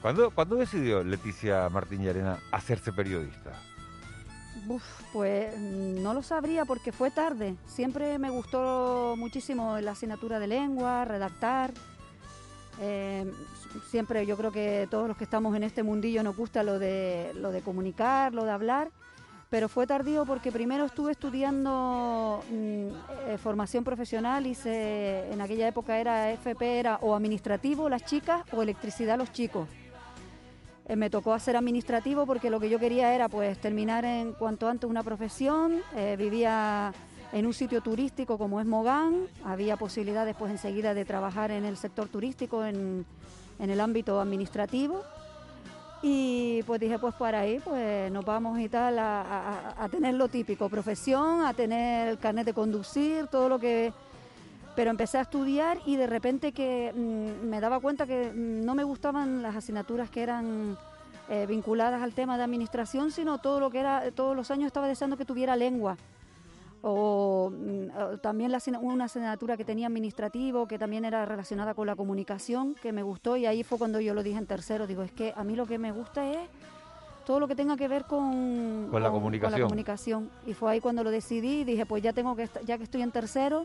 ¿Cuándo, 0.00 0.30
¿Cuándo 0.30 0.56
decidió 0.56 1.02
Leticia 1.02 1.68
Martín 1.70 2.02
Yarena 2.02 2.38
hacerse 2.52 2.92
periodista? 2.92 3.52
Uf, 4.68 4.82
pues 5.12 5.56
mm, 5.56 6.02
no 6.02 6.14
lo 6.14 6.22
sabría 6.22 6.64
porque 6.64 6.92
fue 6.92 7.10
tarde. 7.10 7.56
Siempre 7.66 8.18
me 8.18 8.30
gustó 8.30 9.14
muchísimo 9.16 9.78
la 9.80 9.92
asignatura 9.92 10.38
de 10.38 10.46
lengua, 10.46 11.04
redactar. 11.04 11.72
Eh, 12.80 13.30
siempre 13.90 14.26
yo 14.26 14.36
creo 14.36 14.50
que 14.50 14.88
todos 14.90 15.06
los 15.06 15.16
que 15.16 15.24
estamos 15.24 15.54
en 15.54 15.62
este 15.62 15.82
mundillo 15.82 16.22
nos 16.22 16.36
gusta 16.36 16.62
lo 16.62 16.78
de, 16.78 17.32
lo 17.34 17.52
de 17.52 17.62
comunicar, 17.62 18.32
lo 18.32 18.44
de 18.44 18.50
hablar. 18.50 18.90
Pero 19.50 19.68
fue 19.68 19.86
tardío 19.86 20.24
porque 20.24 20.50
primero 20.50 20.84
estuve 20.84 21.12
estudiando 21.12 22.42
mm, 22.50 22.88
eh, 23.28 23.38
formación 23.40 23.84
profesional, 23.84 24.46
hice, 24.46 25.30
en 25.30 25.40
aquella 25.40 25.68
época 25.68 25.98
era 25.98 26.32
FP, 26.32 26.80
era 26.80 26.96
o 27.02 27.14
administrativo 27.14 27.88
las 27.88 28.04
chicas 28.04 28.42
o 28.52 28.62
electricidad 28.62 29.18
los 29.18 29.32
chicos. 29.32 29.68
Eh, 30.86 30.96
me 30.96 31.08
tocó 31.10 31.32
hacer 31.32 31.56
administrativo 31.56 32.26
porque 32.26 32.50
lo 32.50 32.60
que 32.60 32.68
yo 32.68 32.78
quería 32.78 33.14
era 33.14 33.28
pues 33.28 33.58
terminar 33.58 34.04
en 34.04 34.32
cuanto 34.32 34.68
antes 34.68 34.88
una 34.88 35.02
profesión. 35.02 35.80
Eh, 35.96 36.16
vivía 36.18 36.92
en 37.32 37.46
un 37.46 37.54
sitio 37.54 37.80
turístico 37.80 38.36
como 38.36 38.60
es 38.60 38.66
Mogán. 38.66 39.26
Había 39.44 39.76
posibilidad 39.76 40.26
después 40.26 40.50
enseguida 40.50 40.92
de 40.94 41.04
trabajar 41.04 41.50
en 41.50 41.64
el 41.64 41.76
sector 41.76 42.08
turístico 42.08 42.64
en, 42.64 43.06
en 43.58 43.70
el 43.70 43.80
ámbito 43.80 44.20
administrativo. 44.20 45.00
Y 46.02 46.62
pues 46.64 46.78
dije, 46.80 46.98
pues 46.98 47.14
para 47.14 47.40
ahí 47.40 47.60
pues 47.64 48.12
nos 48.12 48.22
vamos 48.26 48.58
y 48.60 48.68
tal 48.68 48.98
a, 48.98 49.22
a- 49.22 49.84
a 49.84 49.88
tener 49.88 50.12
lo 50.14 50.28
típico, 50.28 50.68
profesión, 50.68 51.40
a 51.46 51.54
tener 51.54 52.08
el 52.08 52.18
carnet 52.18 52.44
de 52.44 52.52
conducir, 52.52 53.26
todo 53.28 53.48
lo 53.48 53.58
que 53.58 53.90
pero 54.76 54.90
empecé 54.90 55.18
a 55.18 55.22
estudiar 55.22 55.78
y 55.86 55.96
de 55.96 56.06
repente 56.06 56.52
que 56.52 56.92
mm, 56.94 57.46
me 57.46 57.60
daba 57.60 57.80
cuenta 57.80 58.06
que 58.06 58.32
mm, 58.32 58.64
no 58.64 58.74
me 58.74 58.84
gustaban 58.84 59.42
las 59.42 59.54
asignaturas 59.56 60.10
que 60.10 60.22
eran 60.22 60.76
eh, 61.28 61.46
vinculadas 61.48 62.02
al 62.02 62.12
tema 62.12 62.36
de 62.36 62.44
administración, 62.44 63.10
sino 63.10 63.38
todo 63.38 63.60
lo 63.60 63.70
que 63.70 63.80
era, 63.80 64.10
todos 64.12 64.36
los 64.36 64.50
años 64.50 64.66
estaba 64.66 64.88
deseando 64.88 65.16
que 65.16 65.24
tuviera 65.24 65.56
lengua. 65.56 65.96
O, 66.82 67.50
mm, 67.50 67.96
o 67.96 68.18
también 68.18 68.52
la, 68.52 68.60
una 68.80 69.04
asignatura 69.04 69.56
que 69.56 69.64
tenía 69.64 69.86
administrativo, 69.86 70.66
que 70.66 70.78
también 70.78 71.04
era 71.04 71.24
relacionada 71.24 71.72
con 71.74 71.86
la 71.86 71.96
comunicación, 71.96 72.74
que 72.82 72.92
me 72.92 73.02
gustó 73.02 73.36
y 73.36 73.46
ahí 73.46 73.62
fue 73.62 73.78
cuando 73.78 74.00
yo 74.00 74.12
lo 74.12 74.22
dije 74.22 74.38
en 74.38 74.46
tercero, 74.46 74.86
digo, 74.86 75.02
es 75.02 75.12
que 75.12 75.32
a 75.34 75.44
mí 75.44 75.56
lo 75.56 75.66
que 75.66 75.78
me 75.78 75.92
gusta 75.92 76.30
es 76.30 76.38
todo 77.24 77.40
lo 77.40 77.48
que 77.48 77.54
tenga 77.54 77.76
que 77.78 77.88
ver 77.88 78.04
con, 78.04 78.88
Con 78.90 79.02
la 79.02 79.10
comunicación. 79.10 79.62
comunicación. 79.62 80.30
Y 80.46 80.52
fue 80.52 80.72
ahí 80.72 80.80
cuando 80.80 81.02
lo 81.02 81.10
decidí 81.10 81.60
y 81.60 81.64
dije, 81.64 81.86
pues 81.86 82.02
ya 82.02 82.12
tengo 82.12 82.36
que, 82.36 82.50
ya 82.66 82.76
que 82.76 82.84
estoy 82.84 83.00
en 83.00 83.12
tercero, 83.12 83.64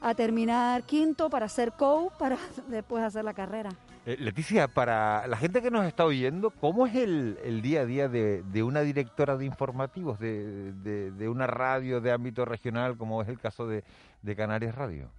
a 0.00 0.14
terminar 0.14 0.82
quinto 0.84 1.28
para 1.30 1.48
ser 1.48 1.72
coach, 1.72 2.12
para 2.18 2.36
después 2.68 3.02
hacer 3.04 3.24
la 3.24 3.34
carrera. 3.34 3.70
Eh, 4.06 4.16
Leticia, 4.18 4.66
para 4.66 5.26
la 5.26 5.36
gente 5.36 5.60
que 5.60 5.70
nos 5.70 5.84
está 5.84 6.06
oyendo, 6.06 6.50
¿cómo 6.50 6.86
es 6.86 6.94
el, 6.96 7.38
el 7.44 7.60
día 7.60 7.82
a 7.82 7.84
día 7.84 8.08
de, 8.08 8.42
de 8.42 8.62
una 8.62 8.80
directora 8.80 9.36
de 9.36 9.44
informativos, 9.44 10.18
de, 10.18 10.72
de- 10.72 11.10
de 11.10 11.28
una 11.28 11.46
radio 11.46 12.00
de 12.00 12.10
ámbito 12.10 12.44
regional, 12.46 12.96
como 12.96 13.20
es 13.20 13.28
el 13.28 13.38
caso 13.38 13.66
de, 13.66 13.84
de 14.22 14.36
Canarias 14.36 14.74
Radio? 14.74 15.10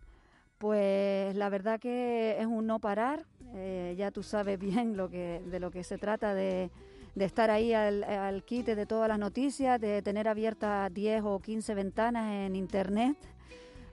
Pues 0.57 1.35
la 1.35 1.49
verdad 1.49 1.79
que 1.79 2.37
es 2.39 2.45
un 2.45 2.67
no 2.67 2.79
parar. 2.79 3.25
eh, 3.53 3.95
ya 3.97 4.11
tú 4.11 4.23
sabes 4.23 4.59
bien 4.59 4.95
lo 4.97 5.09
que, 5.09 5.41
de 5.45 5.59
lo 5.59 5.69
que 5.71 5.83
se 5.83 5.97
trata, 5.97 6.33
de, 6.33 6.69
de 7.15 7.25
estar 7.25 7.49
ahí 7.51 7.73
al, 7.73 8.03
al 8.03 8.43
quite 8.43 8.75
de 8.75 8.85
todas 8.85 9.07
las 9.07 9.19
noticias, 9.19 9.79
de 9.81 10.01
tener 10.01 10.27
abiertas 10.27 10.93
10 10.93 11.21
o 11.25 11.39
15 11.39 11.73
ventanas 11.75 12.31
en 12.31 12.55
Internet 12.55 13.17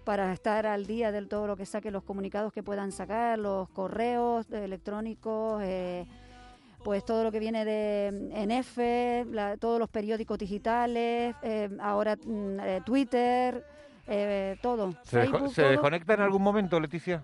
para 0.08 0.32
estar 0.32 0.64
al 0.66 0.86
día 0.86 1.12
de 1.12 1.20
todo 1.26 1.46
lo 1.46 1.54
que 1.54 1.66
saquen 1.66 1.92
los 1.92 2.02
comunicados 2.02 2.50
que 2.50 2.62
puedan 2.62 2.92
sacar, 2.92 3.38
los 3.38 3.68
correos 3.68 4.50
eh, 4.50 4.64
electrónicos, 4.64 5.60
eh, 5.62 6.06
pues 6.82 7.04
todo 7.04 7.24
lo 7.24 7.30
que 7.30 7.38
viene 7.38 7.66
de 7.66 8.30
NF, 8.32 9.26
la- 9.30 9.58
todos 9.58 9.78
los 9.78 9.90
periódicos 9.90 10.38
digitales, 10.38 11.36
eh, 11.42 11.68
ahora 11.78 12.16
mm, 12.24 12.58
eh, 12.58 12.80
Twitter, 12.86 13.62
eh, 14.06 14.56
todo. 14.62 14.94
¿Se, 15.02 15.26
todo. 15.26 15.68
desconecta 15.68 16.14
en 16.14 16.20
algún 16.22 16.40
momento, 16.42 16.80
Leticia? 16.80 17.22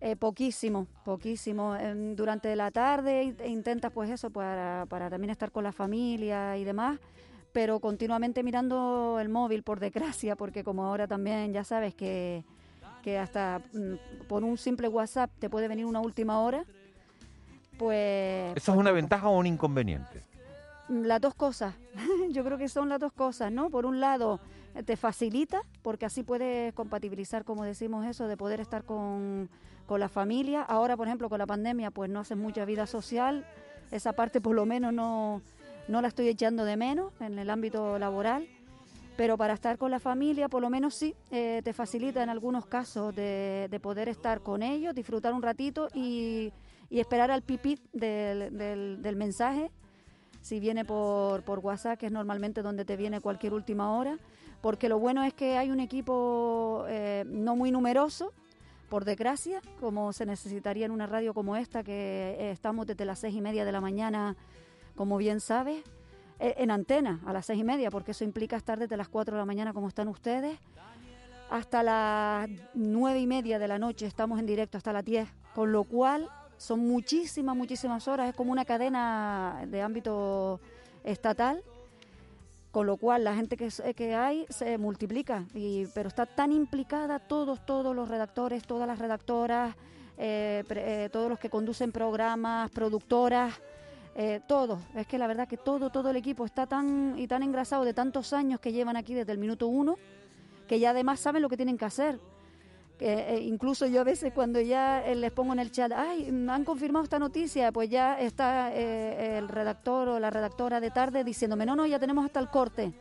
Eh, 0.00 0.16
poquísimo, 0.16 0.86
poquísimo. 1.04 1.76
Em, 1.76 2.16
durante 2.16 2.56
la 2.56 2.70
tarde 2.70 3.24
in- 3.24 3.36
intentas 3.44 3.92
pues 3.92 4.08
eso 4.08 4.30
para, 4.30 4.86
para 4.88 5.10
también 5.10 5.28
estar 5.32 5.50
con 5.52 5.64
la 5.64 5.72
familia 5.72 6.56
y 6.56 6.64
demás, 6.64 6.98
pero 7.52 7.80
continuamente 7.80 8.42
mirando 8.42 9.18
el 9.20 9.28
móvil 9.28 9.62
por 9.62 9.80
desgracia, 9.80 10.36
porque 10.36 10.64
como 10.64 10.84
ahora 10.84 11.06
también 11.06 11.52
ya 11.52 11.64
sabes 11.64 11.94
que, 11.94 12.44
que 13.02 13.18
hasta 13.18 13.60
mm, 13.72 14.26
por 14.28 14.42
un 14.44 14.56
simple 14.56 14.88
WhatsApp 14.88 15.30
te 15.38 15.50
puede 15.50 15.68
venir 15.68 15.86
una 15.86 16.00
última 16.00 16.40
hora, 16.40 16.64
pues 17.78 18.56
¿Eso 18.56 18.72
es 18.72 18.78
una 18.78 18.92
ventaja 18.92 19.28
o 19.28 19.38
un 19.38 19.46
inconveniente? 19.46 20.22
Mm, 20.88 21.02
las 21.02 21.20
dos 21.20 21.34
cosas. 21.34 21.74
Yo 22.30 22.44
creo 22.44 22.58
que 22.58 22.68
son 22.68 22.88
las 22.88 23.00
dos 23.00 23.12
cosas, 23.12 23.52
¿no? 23.52 23.70
Por 23.70 23.86
un 23.86 24.00
lado, 24.00 24.40
te 24.86 24.96
facilita, 24.96 25.62
porque 25.82 26.06
así 26.06 26.22
puedes 26.22 26.72
compatibilizar, 26.74 27.44
como 27.44 27.64
decimos 27.64 28.06
eso, 28.06 28.26
de 28.28 28.36
poder 28.36 28.60
estar 28.60 28.84
con, 28.84 29.50
con 29.86 30.00
la 30.00 30.08
familia. 30.08 30.62
Ahora, 30.62 30.96
por 30.96 31.06
ejemplo, 31.06 31.28
con 31.28 31.38
la 31.38 31.46
pandemia, 31.46 31.90
pues 31.90 32.08
no 32.10 32.20
haces 32.20 32.36
mucha 32.36 32.64
vida 32.64 32.86
social. 32.86 33.46
Esa 33.90 34.14
parte, 34.14 34.40
por 34.40 34.54
lo 34.54 34.64
menos, 34.64 34.92
no, 34.92 35.42
no 35.88 36.00
la 36.00 36.08
estoy 36.08 36.28
echando 36.28 36.64
de 36.64 36.76
menos 36.76 37.12
en 37.20 37.38
el 37.38 37.50
ámbito 37.50 37.98
laboral. 37.98 38.46
Pero 39.16 39.36
para 39.36 39.52
estar 39.52 39.76
con 39.76 39.90
la 39.90 40.00
familia, 40.00 40.48
por 40.48 40.62
lo 40.62 40.70
menos 40.70 40.94
sí, 40.94 41.14
eh, 41.30 41.60
te 41.62 41.74
facilita 41.74 42.22
en 42.22 42.30
algunos 42.30 42.64
casos 42.64 43.14
de, 43.14 43.68
de 43.70 43.80
poder 43.80 44.08
estar 44.08 44.40
con 44.40 44.62
ellos, 44.62 44.94
disfrutar 44.94 45.34
un 45.34 45.42
ratito 45.42 45.88
y, 45.94 46.50
y 46.88 47.00
esperar 47.00 47.30
al 47.30 47.42
pipí 47.42 47.78
del 47.92 49.16
mensaje 49.16 49.70
si 50.42 50.60
viene 50.60 50.84
por, 50.84 51.42
por 51.42 51.60
WhatsApp, 51.60 51.98
que 51.98 52.06
es 52.06 52.12
normalmente 52.12 52.62
donde 52.62 52.84
te 52.84 52.96
viene 52.96 53.20
cualquier 53.20 53.54
última 53.54 53.96
hora, 53.96 54.18
porque 54.60 54.88
lo 54.88 54.98
bueno 54.98 55.22
es 55.22 55.32
que 55.32 55.56
hay 55.56 55.70
un 55.70 55.80
equipo 55.80 56.84
eh, 56.88 57.24
no 57.26 57.56
muy 57.56 57.70
numeroso, 57.70 58.32
por 58.90 59.06
desgracia, 59.06 59.62
como 59.80 60.12
se 60.12 60.26
necesitaría 60.26 60.84
en 60.84 60.92
una 60.92 61.06
radio 61.06 61.32
como 61.32 61.56
esta, 61.56 61.82
que 61.82 62.36
eh, 62.38 62.50
estamos 62.50 62.86
desde 62.86 63.06
las 63.06 63.20
seis 63.20 63.34
y 63.34 63.40
media 63.40 63.64
de 63.64 63.72
la 63.72 63.80
mañana, 63.80 64.36
como 64.96 65.16
bien 65.16 65.40
sabes, 65.40 65.82
eh, 66.38 66.54
en 66.58 66.70
antena 66.70 67.20
a 67.26 67.32
las 67.32 67.46
seis 67.46 67.60
y 67.60 67.64
media, 67.64 67.90
porque 67.90 68.10
eso 68.10 68.24
implica 68.24 68.56
estar 68.56 68.78
desde 68.78 68.96
las 68.96 69.08
cuatro 69.08 69.34
de 69.34 69.40
la 69.40 69.46
mañana 69.46 69.72
como 69.72 69.88
están 69.88 70.08
ustedes, 70.08 70.58
hasta 71.50 71.82
las 71.82 72.48
nueve 72.74 73.20
y 73.20 73.26
media 73.26 73.58
de 73.58 73.68
la 73.68 73.78
noche 73.78 74.06
estamos 74.06 74.38
en 74.38 74.46
directo, 74.46 74.78
hasta 74.78 74.92
las 74.92 75.04
diez, 75.04 75.28
con 75.54 75.70
lo 75.70 75.84
cual 75.84 76.28
son 76.56 76.80
muchísimas, 76.80 77.56
muchísimas 77.56 78.08
horas, 78.08 78.28
es 78.30 78.34
como 78.34 78.52
una 78.52 78.64
cadena 78.64 79.64
de 79.66 79.82
ámbito 79.82 80.60
estatal, 81.04 81.62
con 82.70 82.86
lo 82.86 82.96
cual 82.96 83.24
la 83.24 83.34
gente 83.34 83.56
que, 83.58 83.68
que 83.94 84.14
hay 84.14 84.46
se 84.48 84.78
multiplica, 84.78 85.44
y, 85.52 85.86
pero 85.94 86.08
está 86.08 86.24
tan 86.24 86.52
implicada 86.52 87.18
todos, 87.18 87.66
todos 87.66 87.94
los 87.94 88.08
redactores, 88.08 88.62
todas 88.64 88.86
las 88.86 88.98
redactoras, 88.98 89.76
eh, 90.16 90.64
pre- 90.66 91.04
eh, 91.04 91.08
todos 91.10 91.28
los 91.28 91.38
que 91.38 91.50
conducen 91.50 91.92
programas, 91.92 92.70
productoras, 92.70 93.60
eh, 94.14 94.40
todos. 94.46 94.80
Es 94.94 95.06
que 95.06 95.18
la 95.18 95.26
verdad 95.26 95.48
que 95.48 95.56
todo, 95.56 95.90
todo 95.90 96.10
el 96.10 96.16
equipo 96.16 96.44
está 96.44 96.66
tan 96.66 97.18
y 97.18 97.26
tan 97.26 97.42
engrasado 97.42 97.84
de 97.84 97.94
tantos 97.94 98.32
años 98.32 98.60
que 98.60 98.72
llevan 98.72 98.96
aquí 98.96 99.14
desde 99.14 99.32
el 99.32 99.38
minuto 99.38 99.66
uno, 99.66 99.96
que 100.68 100.78
ya 100.78 100.90
además 100.90 101.20
saben 101.20 101.42
lo 101.42 101.48
que 101.48 101.56
tienen 101.56 101.78
que 101.78 101.84
hacer 101.84 102.18
eh, 103.04 103.40
incluso 103.48 103.86
yo 103.86 104.00
a 104.00 104.04
veces 104.04 104.32
cuando 104.32 104.60
ya 104.60 105.04
eh, 105.04 105.16
les 105.16 105.32
pongo 105.32 105.52
en 105.52 105.58
el 105.58 105.72
chat, 105.72 105.90
ay, 105.90 106.28
han 106.48 106.64
confirmado 106.64 107.02
esta 107.02 107.18
noticia, 107.18 107.72
pues 107.72 107.90
ya 107.90 108.20
está 108.20 108.72
eh, 108.72 109.38
el 109.38 109.48
redactor 109.48 110.08
o 110.08 110.20
la 110.20 110.30
redactora 110.30 110.80
de 110.80 110.92
tarde 110.92 111.24
diciéndome, 111.24 111.66
no, 111.66 111.74
no, 111.74 111.84
ya 111.84 111.98
tenemos 111.98 112.24
hasta 112.24 112.38
el 112.38 112.48
corte. 112.48 112.92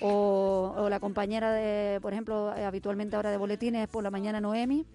O, 0.00 0.74
o 0.76 0.88
la 0.88 1.00
compañera 1.00 1.52
de, 1.52 2.00
por 2.00 2.12
ejemplo, 2.14 2.50
habitualmente 2.50 3.14
ahora 3.14 3.30
de 3.30 3.36
boletines 3.36 3.88
por 3.88 4.02
la 4.02 4.10
mañana 4.10 4.40
Noemi. 4.40 4.86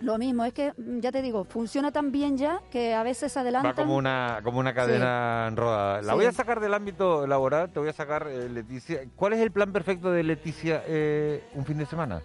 Lo 0.00 0.18
mismo, 0.18 0.44
es 0.44 0.52
que, 0.52 0.72
mm, 0.76 0.98
ya 0.98 1.12
te 1.12 1.22
digo, 1.22 1.44
funciona 1.44 1.92
tan 1.92 2.10
bien 2.10 2.36
ya 2.36 2.60
que 2.72 2.92
a 2.94 3.02
veces 3.04 3.36
adelantan. 3.36 3.70
Va 3.72 3.76
como 3.76 3.96
una, 3.96 4.40
como 4.42 4.58
una 4.58 4.74
cadena 4.74 5.46
enrodada. 5.48 6.02
La 6.02 6.12
Sí. 6.12 6.16
voy 6.16 6.24
a 6.26 6.32
sacar 6.32 6.58
del 6.60 6.74
ámbito 6.74 7.26
laboral, 7.26 7.70
te 7.70 7.78
voy 7.78 7.88
a 7.88 7.92
sacar, 7.92 8.26
eh, 8.28 8.48
Leticia. 8.48 9.02
¿Cuál 9.14 9.34
es 9.34 9.40
el 9.40 9.52
plan 9.52 9.72
perfecto 9.72 10.10
de 10.10 10.24
Leticia 10.24 10.82
eh, 10.86 11.44
un 11.54 11.64
fin 11.64 11.78
de 11.78 11.86
semana? 11.86 12.20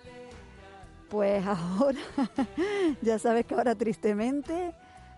Pues 1.10 1.46
ahora, 1.46 2.00
ya 3.02 3.20
sabes 3.20 3.46
que 3.46 3.54
ahora 3.54 3.76
tristemente, 3.76 4.74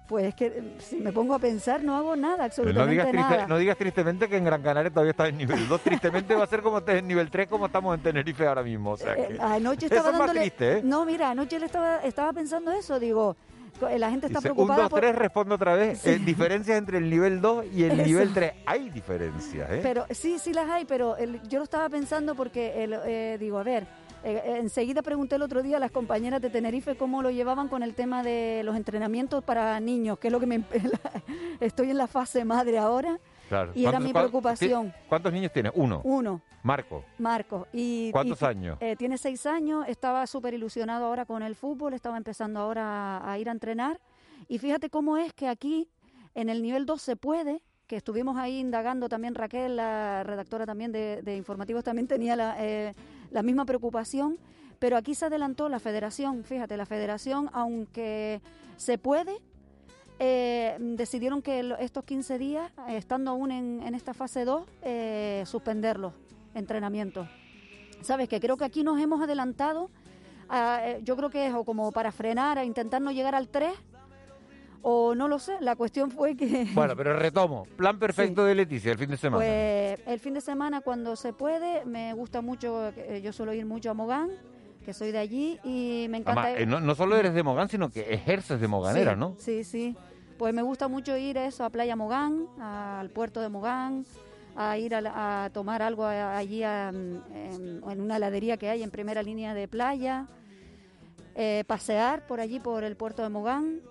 pues 0.10 0.26
es 0.26 0.34
que 0.36 0.48
eh, 0.48 0.64
si 0.80 0.98
me 0.98 1.14
pongo 1.14 1.36
a 1.36 1.40
pensar 1.40 1.84
no 1.84 1.96
hago 1.96 2.16
nada, 2.16 2.46
absolutamente 2.46 2.84
no, 2.86 2.92
digas 2.92 3.08
triste- 3.12 3.30
nada. 3.38 3.48
no 3.48 3.58
digas 3.60 3.78
tristemente 3.78 4.28
que 4.28 4.38
en 4.38 4.44
Gran 4.44 4.62
Canaria 4.64 4.90
todavía 4.90 5.12
está 5.12 5.28
en 5.28 5.38
nivel 5.38 5.68
2. 5.68 5.82
Tristemente 5.82 6.34
va 6.36 6.44
a 6.44 6.48
ser 6.48 6.62
como 6.64 6.80
estés 6.80 6.96
en 6.98 7.08
nivel 7.08 7.30
3, 7.30 7.48
como 7.48 7.68
estamos 7.68 7.96
en 7.96 8.02
Tenerife 8.02 8.46
ahora 8.48 8.64
mismo. 8.64 8.92
O 8.94 8.98
sea 8.98 9.14
Eh, 9.14 9.28
que- 9.36 9.42
anoche 9.42 9.86
Eso 9.86 9.96
estaba 9.96 10.10
es 10.10 10.18
más 10.18 10.28
dándole... 10.28 10.40
triste, 10.42 10.78
¿eh? 10.80 10.82
No, 10.84 11.06
mira, 11.06 11.30
anoche 11.30 11.60
le 11.60 11.68
estaba, 11.68 11.98
estaba 12.00 12.34
pensando 12.34 12.72
eso, 12.72 13.00
digo, 13.00 13.38
la 13.82 14.10
gente 14.10 14.26
está 14.28 14.40
Dice, 14.40 14.50
un, 14.50 14.56
preocupada 14.56 14.82
dos, 14.82 14.90
por... 14.90 15.00
tres, 15.00 15.16
respondo 15.16 15.56
otra 15.56 15.76
vez. 15.76 16.00
Sí. 16.00 16.10
Eh, 16.10 16.20
diferencias 16.26 16.78
entre 16.78 16.98
el 16.98 17.10
nivel 17.10 17.40
2 17.40 17.66
y 17.72 17.84
el 17.84 17.92
Eso. 18.00 18.04
nivel 18.08 18.34
3. 18.34 18.54
Hay 18.66 18.90
diferencias, 18.90 19.70
¿eh? 19.72 19.80
Pero 19.84 20.06
sí, 20.10 20.38
sí 20.40 20.52
las 20.54 20.68
hay, 20.70 20.86
pero 20.86 21.16
el- 21.18 21.40
yo 21.48 21.60
lo 21.60 21.64
estaba 21.66 21.88
pensando 21.88 22.34
porque, 22.36 22.84
el, 22.84 22.94
eh, 23.06 23.38
digo, 23.40 23.58
a 23.60 23.64
ver, 23.64 23.88
eh, 24.24 24.42
eh, 24.46 24.58
enseguida 24.60 25.02
pregunté 25.02 25.36
el 25.36 25.42
otro 25.42 25.62
día 25.64 25.78
a 25.78 25.80
las 25.80 25.92
compañeras 25.92 26.42
de 26.42 26.50
Tenerife 26.50 26.96
cómo 26.96 27.22
lo 27.22 27.30
llevaban 27.32 27.68
con 27.68 27.84
el 27.84 27.94
tema 27.96 28.22
de 28.24 28.62
los 28.64 28.76
entrenamientos 28.76 29.44
para 29.44 29.80
niños, 29.80 30.20
que 30.20 30.28
es 30.28 30.32
lo 30.32 30.40
que 30.40 30.46
me... 30.48 30.64
Estoy 31.60 31.90
en 31.92 31.98
la 31.98 32.08
fase 32.08 32.46
madre 32.46 32.78
ahora, 32.78 33.20
Claro. 33.48 33.72
y 33.74 33.82
era 33.82 33.92
¿Cuántos- 33.94 34.08
mi 34.08 34.14
preocupación. 34.14 34.94
¿Cuántos 35.08 35.34
niños 35.34 35.52
tienes? 35.52 35.72
Uno. 35.76 36.02
uno, 36.04 36.42
Marco. 36.64 37.04
Marcos. 37.18 37.68
Y, 37.74 38.12
¿Cuántos 38.12 38.42
y- 38.42 38.46
años? 38.46 38.78
eh, 38.80 38.96
tiene 38.96 39.18
seis 39.18 39.46
años, 39.46 39.86
estaba 39.88 40.26
súper 40.28 40.54
ilusionado 40.54 41.06
ahora 41.06 41.26
con 41.26 41.42
el 41.42 41.56
fútbol, 41.56 41.94
estaba 41.94 42.18
empezando 42.18 42.60
ahora 42.60 43.18
a, 43.18 43.32
a 43.32 43.40
ir 43.40 43.50
a 43.50 43.52
entrenar. 43.52 44.00
Y 44.48 44.60
fíjate 44.60 44.90
cómo 44.90 45.18
es 45.18 45.34
que 45.34 45.48
aquí, 45.48 45.90
en 46.36 46.50
el 46.50 46.62
nivel 46.62 46.86
2 46.86 47.02
se 47.02 47.16
puede, 47.16 47.62
que 47.88 47.96
estuvimos 47.96 48.38
ahí 48.38 48.60
indagando 48.60 49.10
también 49.10 49.34
Raquel, 49.34 49.76
la 49.76 50.24
redactora 50.24 50.68
también 50.68 50.92
de, 50.92 51.22
de 51.24 51.36
informativos, 51.36 51.84
también 51.84 52.08
tenía 52.08 52.36
la, 52.36 52.56
eh, 52.60 52.94
la 53.32 53.44
misma 53.44 53.66
preocupación, 53.66 54.38
pero 54.80 54.98
aquí 54.98 55.16
se 55.16 55.26
adelantó 55.26 55.70
la 55.70 55.80
federación, 55.80 56.44
fíjate, 56.44 56.78
la 56.78 56.86
federación, 56.86 57.50
aunque 57.54 58.42
se 58.78 58.98
puede, 58.98 59.38
eh, 60.20 60.78
decidieron 60.80 61.42
que 61.42 61.76
estos 61.80 62.04
15 62.04 62.38
días, 62.38 62.72
eh, 62.88 62.98
estando 62.98 63.32
aún 63.32 63.52
en, 63.52 63.82
en 63.84 63.96
esta 63.96 64.14
fase 64.14 64.46
2, 64.46 64.64
eh, 64.82 65.44
suspenderlos, 65.46 66.14
entrenamientos. 66.54 67.28
Sabes 68.02 68.30
que 68.30 68.40
creo 68.40 68.58
que 68.58 68.66
aquí 68.66 68.84
nos 68.84 69.00
hemos 69.00 69.22
adelantado, 69.22 69.90
eh, 70.52 71.02
yo 71.04 71.16
creo 71.16 71.30
que 71.30 71.48
es 71.48 71.54
o 71.54 71.64
como 71.64 71.92
para 71.92 72.12
frenar, 72.12 72.58
a 72.58 72.66
intentar 72.66 73.02
no 73.02 73.12
llegar 73.12 73.36
al 73.36 73.50
3, 73.50 73.72
o 74.82 75.14
no 75.16 75.28
lo 75.28 75.40
sé, 75.40 75.54
la 75.62 75.76
cuestión 75.76 76.10
fue 76.12 76.36
que... 76.36 76.68
Bueno, 76.74 76.96
pero 76.96 77.14
retomo. 77.18 77.66
Plan 77.76 78.00
perfecto 78.00 78.46
de 78.46 78.56
Leticia 78.56 78.92
el 78.92 78.98
fin 78.98 79.10
de 79.10 79.18
semana. 79.18 79.44
Pues 79.44 80.00
el 80.08 80.20
fin 80.20 80.34
de 80.34 80.42
semana 80.42 80.82
cuando 80.82 81.16
se 81.16 81.34
puede, 81.34 81.86
me 81.86 82.14
gusta 82.14 82.42
mucho, 82.42 82.90
eh, 82.96 83.22
yo 83.24 83.34
suelo 83.34 83.54
ir 83.54 83.66
mucho 83.66 83.92
a 83.92 83.94
Mogán, 83.94 84.30
que 84.86 84.94
soy 84.94 85.12
de 85.12 85.18
allí, 85.20 85.60
y 85.64 86.08
me 86.10 86.18
encanta... 86.20 86.42
Además, 86.44 86.62
eh, 86.62 86.66
no, 86.66 86.80
no 86.80 86.96
solo 86.96 87.18
eres 87.18 87.34
de 87.34 87.44
Mogán, 87.44 87.70
sino 87.70 87.90
que 87.90 88.14
ejerces 88.14 88.60
de 88.62 88.68
moganera, 88.68 89.14
Sí, 89.14 89.20
¿no? 89.20 89.36
Sí, 89.38 89.64
sí. 89.64 89.96
Pues 90.38 90.54
me 90.54 90.62
gusta 90.62 90.88
mucho 90.88 91.18
ir 91.18 91.38
a 91.38 91.46
eso, 91.46 91.66
a 91.66 91.70
Playa 91.70 91.96
Mogán, 91.98 92.46
al 92.62 93.10
puerto 93.10 93.42
de 93.42 93.50
Mogán, 93.50 94.06
a 94.56 94.78
ir 94.78 94.96
a, 94.96 95.44
a 95.46 95.50
tomar 95.50 95.82
algo 95.82 96.06
allí 96.06 96.64
a- 96.64 96.90
en, 96.90 97.22
en 97.86 98.02
una 98.02 98.16
heladería 98.16 98.56
que 98.58 98.70
hay 98.70 98.82
en 98.82 98.90
primera 98.90 99.22
línea 99.22 99.54
de 99.54 99.68
playa, 99.68 100.28
eh, 101.36 101.64
pasear 101.68 102.26
por 102.26 102.40
allí, 102.40 102.60
por 102.60 102.84
el 102.86 102.96
puerto 102.96 103.22
de 103.22 103.30
Mogán. 103.30 103.82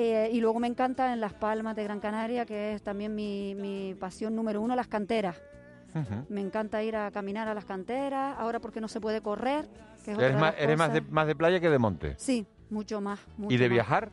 Eh, 0.00 0.30
y 0.32 0.40
luego 0.40 0.60
me 0.60 0.68
encanta 0.68 1.12
en 1.12 1.20
Las 1.20 1.32
Palmas 1.34 1.74
de 1.74 1.82
Gran 1.82 1.98
Canaria, 1.98 2.46
que 2.46 2.74
es 2.74 2.82
también 2.82 3.14
mi, 3.16 3.54
mi 3.56 3.94
pasión 3.98 4.36
número 4.36 4.60
uno, 4.62 4.76
las 4.76 4.86
canteras. 4.88 5.36
Me 6.28 6.40
encanta 6.40 6.80
ir 6.84 6.94
a 6.94 7.10
caminar 7.10 7.48
a 7.48 7.54
las 7.54 7.64
canteras, 7.64 8.36
ahora 8.38 8.60
porque 8.60 8.80
no 8.80 8.86
se 8.86 9.00
puede 9.00 9.20
correr. 9.20 9.66
Que 10.04 10.12
es 10.12 10.16
otra 10.16 10.26
Eres, 10.28 10.36
de 10.36 10.40
más, 10.40 10.54
las 10.54 10.62
eres 10.62 10.78
más, 10.78 10.92
de, 10.92 11.00
más 11.00 11.26
de 11.26 11.34
playa 11.34 11.58
que 11.58 11.68
de 11.68 11.78
monte. 11.78 12.14
Sí, 12.18 12.46
mucho 12.70 13.00
más. 13.00 13.18
mucho 13.36 13.52
¿Y 13.52 13.58
de 13.58 13.64
más. 13.64 13.72
viajar? 13.74 14.10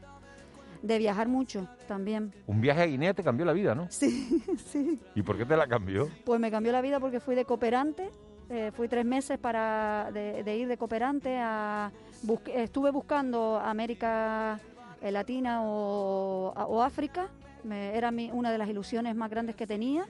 De 0.82 0.98
viajar 0.98 1.28
mucho 1.28 1.68
también. 1.88 2.34
Un 2.48 2.62
viaje 2.62 2.82
a 2.82 2.86
Guinea 2.88 3.14
te 3.14 3.24
cambió 3.24 3.46
la 3.46 3.54
vida, 3.54 3.76
¿no? 3.76 3.86
Sí, 3.92 4.42
sí. 4.66 5.00
¿Y 5.14 5.22
por 5.22 5.38
qué 5.38 5.46
te 5.46 5.56
la 5.56 5.68
cambió? 5.68 6.10
Pues 6.24 6.40
me 6.40 6.50
cambió 6.50 6.72
la 6.72 6.82
vida 6.82 7.00
porque 7.00 7.20
fui 7.20 7.36
de 7.36 7.46
cooperante. 7.46 8.10
eh, 8.50 8.72
fui 8.74 8.88
tres 8.88 9.06
meses 9.06 9.38
para 9.38 10.10
de, 10.12 10.44
de 10.44 10.58
ir 10.58 10.68
de 10.68 10.78
cooperante 10.78 11.38
a 11.38 11.92
estuve 12.56 12.90
buscando 12.90 13.60
América 13.60 14.60
Latina 15.12 15.62
o, 15.64 16.54
o 16.56 16.82
África. 16.82 17.28
Me- 17.64 17.96
era 17.98 18.12
mi- 18.12 18.32
una 18.32 18.52
de 18.52 18.58
las 18.58 18.70
ilusiones 18.70 19.16
más 19.16 19.30
grandes 19.30 19.56
que 19.56 19.66
tenía 19.68 20.06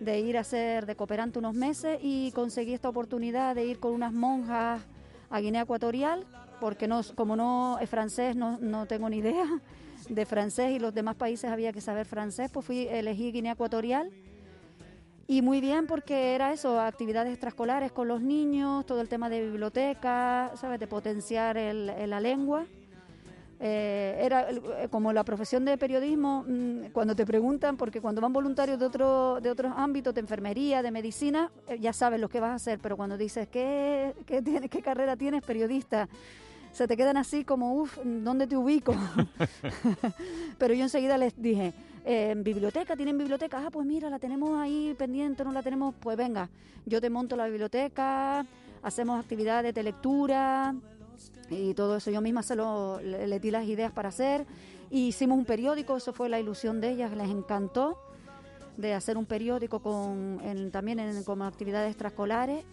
de 0.00 0.18
ir 0.20 0.36
a 0.36 0.44
ser 0.44 0.86
de 0.86 0.96
cooperante 0.96 1.38
unos 1.38 1.54
meses 1.54 1.98
y 2.02 2.32
conseguí 2.32 2.74
esta 2.74 2.88
oportunidad 2.88 3.54
de 3.54 3.64
ir 3.64 3.78
con 3.78 3.92
unas 3.92 4.12
monjas 4.12 4.82
a 5.30 5.40
Guinea 5.40 5.62
Ecuatorial, 5.62 6.26
porque 6.60 6.88
no, 6.88 7.00
como 7.14 7.36
no 7.36 7.78
es 7.80 7.88
francés, 7.88 8.34
no, 8.36 8.58
no 8.60 8.86
tengo 8.86 9.08
ni 9.08 9.18
idea 9.18 9.46
de 10.08 10.26
francés 10.26 10.72
y 10.72 10.78
los 10.80 10.92
demás 10.92 11.14
países 11.14 11.50
había 11.50 11.72
que 11.72 11.80
saber 11.80 12.06
francés, 12.06 12.50
pues 12.52 12.66
fui, 12.66 12.88
elegí 12.88 13.30
Guinea 13.32 13.52
Ecuatorial 13.52 14.10
y 15.26 15.40
muy 15.42 15.60
bien 15.60 15.86
porque 15.86 16.34
era 16.34 16.52
eso, 16.52 16.78
actividades 16.80 17.30
extraescolares 17.32 17.90
con 17.92 18.08
los 18.08 18.20
niños, 18.20 18.84
todo 18.84 19.00
el 19.00 19.08
tema 19.08 19.30
de 19.30 19.42
biblioteca, 19.48 20.50
¿sabes? 20.56 20.78
De 20.80 20.86
potenciar 20.86 21.56
el- 21.56 21.86
la 22.10 22.20
lengua. 22.20 22.66
Eh, 23.60 24.18
era 24.20 24.48
el- 24.48 24.58
eh, 24.58 24.88
como 24.90 25.12
la 25.12 25.24
profesión 25.24 25.64
de 25.64 25.78
periodismo, 25.78 26.44
mm, 26.46 26.90
cuando 26.92 27.14
te 27.14 27.24
preguntan, 27.24 27.76
porque 27.76 28.00
cuando 28.00 28.20
van 28.20 28.32
voluntarios 28.32 28.78
de, 28.78 28.86
otro, 28.86 29.40
de 29.40 29.50
otros 29.50 29.72
ámbitos, 29.76 30.12
de 30.12 30.20
enfermería, 30.20 30.82
de 30.82 30.90
medicina, 30.90 31.50
eh, 31.68 31.78
ya 31.78 31.92
sabes 31.92 32.20
lo 32.20 32.28
que 32.28 32.40
vas 32.40 32.50
a 32.50 32.54
hacer, 32.54 32.78
pero 32.80 32.96
cuando 32.96 33.16
dices, 33.16 33.48
¿qué, 33.48 34.14
qué, 34.26 34.42
tienes, 34.42 34.70
qué 34.70 34.82
carrera 34.82 35.16
tienes? 35.16 35.42
Periodista. 35.44 36.08
Se 36.72 36.88
te 36.88 36.96
quedan 36.96 37.16
así 37.16 37.44
como, 37.44 37.74
uff, 37.74 37.98
¿dónde 38.04 38.48
te 38.48 38.56
ubico? 38.56 38.94
pero 40.58 40.74
yo 40.74 40.82
enseguida 40.82 41.16
les 41.16 41.40
dije, 41.40 41.72
eh, 42.04 42.34
biblioteca, 42.36 42.96
¿tienen 42.96 43.16
biblioteca? 43.16 43.62
Ah, 43.64 43.70
pues 43.70 43.86
mira, 43.86 44.10
la 44.10 44.18
tenemos 44.18 44.58
ahí 44.60 44.94
pendiente, 44.98 45.44
no 45.44 45.52
la 45.52 45.62
tenemos, 45.62 45.94
pues 46.00 46.16
venga, 46.16 46.48
yo 46.86 47.00
te 47.00 47.08
monto 47.08 47.36
la 47.36 47.46
biblioteca, 47.46 48.44
hacemos 48.82 49.18
actividades 49.18 49.72
de 49.72 49.82
lectura 49.82 50.74
y 51.50 51.74
todo 51.74 51.96
eso. 51.96 52.10
Yo 52.10 52.20
misma 52.20 52.42
se 52.42 52.56
lo, 52.56 53.00
le, 53.00 53.26
le 53.26 53.40
di 53.40 53.50
las 53.50 53.64
ideas 53.64 53.92
para 53.92 54.08
hacer. 54.10 54.46
Y 54.90 55.08
hicimos 55.08 55.36
un 55.38 55.44
periódico, 55.44 55.96
eso 55.96 56.12
fue 56.12 56.28
la 56.28 56.38
ilusión 56.38 56.80
de 56.80 56.90
ellas, 56.90 57.12
les 57.16 57.28
encantó 57.30 57.98
de 58.76 58.94
hacer 58.94 59.16
un 59.16 59.24
periódico 59.26 59.80
con, 59.80 60.40
en- 60.44 60.70
también 60.70 60.98
en, 61.00 61.24
como 61.24 61.44
actividades 61.44 61.90
extraescolares. 61.90 62.64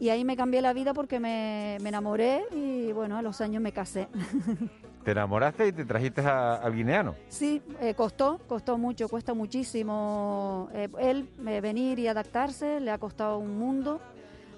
Y 0.00 0.10
ahí 0.10 0.24
me 0.24 0.36
cambié 0.36 0.62
la 0.62 0.72
vida 0.72 0.94
porque 0.94 1.18
me, 1.18 1.76
me 1.82 1.88
enamoré 1.88 2.44
y 2.52 2.92
bueno, 2.92 3.16
a 3.18 3.22
los 3.22 3.40
años 3.40 3.60
me 3.62 3.72
casé. 3.72 4.08
Te 5.04 5.12
enamoraste 5.12 5.68
y 5.68 5.72
te 5.72 5.84
trajiste 5.86 6.20
a- 6.20 6.56
al 6.56 6.74
guineano. 6.74 7.14
Sí, 7.28 7.62
eh, 7.80 7.94
costó, 7.94 8.38
costó 8.46 8.76
mucho, 8.76 9.08
cuesta 9.08 9.32
muchísimo. 9.34 10.68
eh, 10.74 10.88
él 11.00 11.28
eh, 11.46 11.60
venir 11.60 11.98
y 11.98 12.08
adaptarse, 12.08 12.78
le 12.80 12.90
ha 12.90 12.98
costado 12.98 13.38
un 13.38 13.58
mundo. 13.58 14.00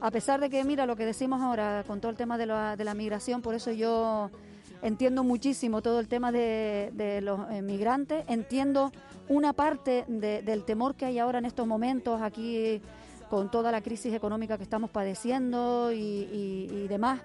A 0.01 0.11
pesar 0.11 0.41
de 0.41 0.49
que, 0.49 0.65
mira, 0.65 0.87
lo 0.87 0.97
que 0.97 1.05
decimos 1.05 1.43
ahora 1.43 1.85
con 1.87 2.01
todo 2.01 2.11
el 2.11 2.17
tema 2.17 2.39
de 2.39 2.47
la, 2.47 2.77
de 2.77 2.85
la 2.85 2.95
migración, 2.95 3.43
por 3.43 3.55
eso 3.55 3.71
yo 3.71 4.31
entiendo 4.83 5.25
muchísimo 5.25 5.83
todo 5.83 6.01
el 6.01 6.09
tema 6.09 6.33
de, 6.33 7.21
los 7.23 7.49
migrantes, 7.63 8.25
entiendo 8.29 8.93
una 9.29 9.53
parte 9.53 10.05
de- 10.09 10.41
del 10.43 10.65
temor 10.65 10.95
que 10.95 11.05
hay 11.05 11.19
ahora 11.19 11.39
en 11.39 11.45
estos 11.45 11.67
momentos 11.67 12.23
aquí 12.23 12.81
con 13.29 13.51
toda 13.51 13.71
la 13.71 13.81
crisis 13.83 14.15
económica 14.15 14.57
que 14.57 14.65
estamos 14.65 14.91
padeciendo 14.91 15.93
y, 15.93 15.99
y- 15.99 16.69
y 16.73 16.89
demás. 16.89 17.21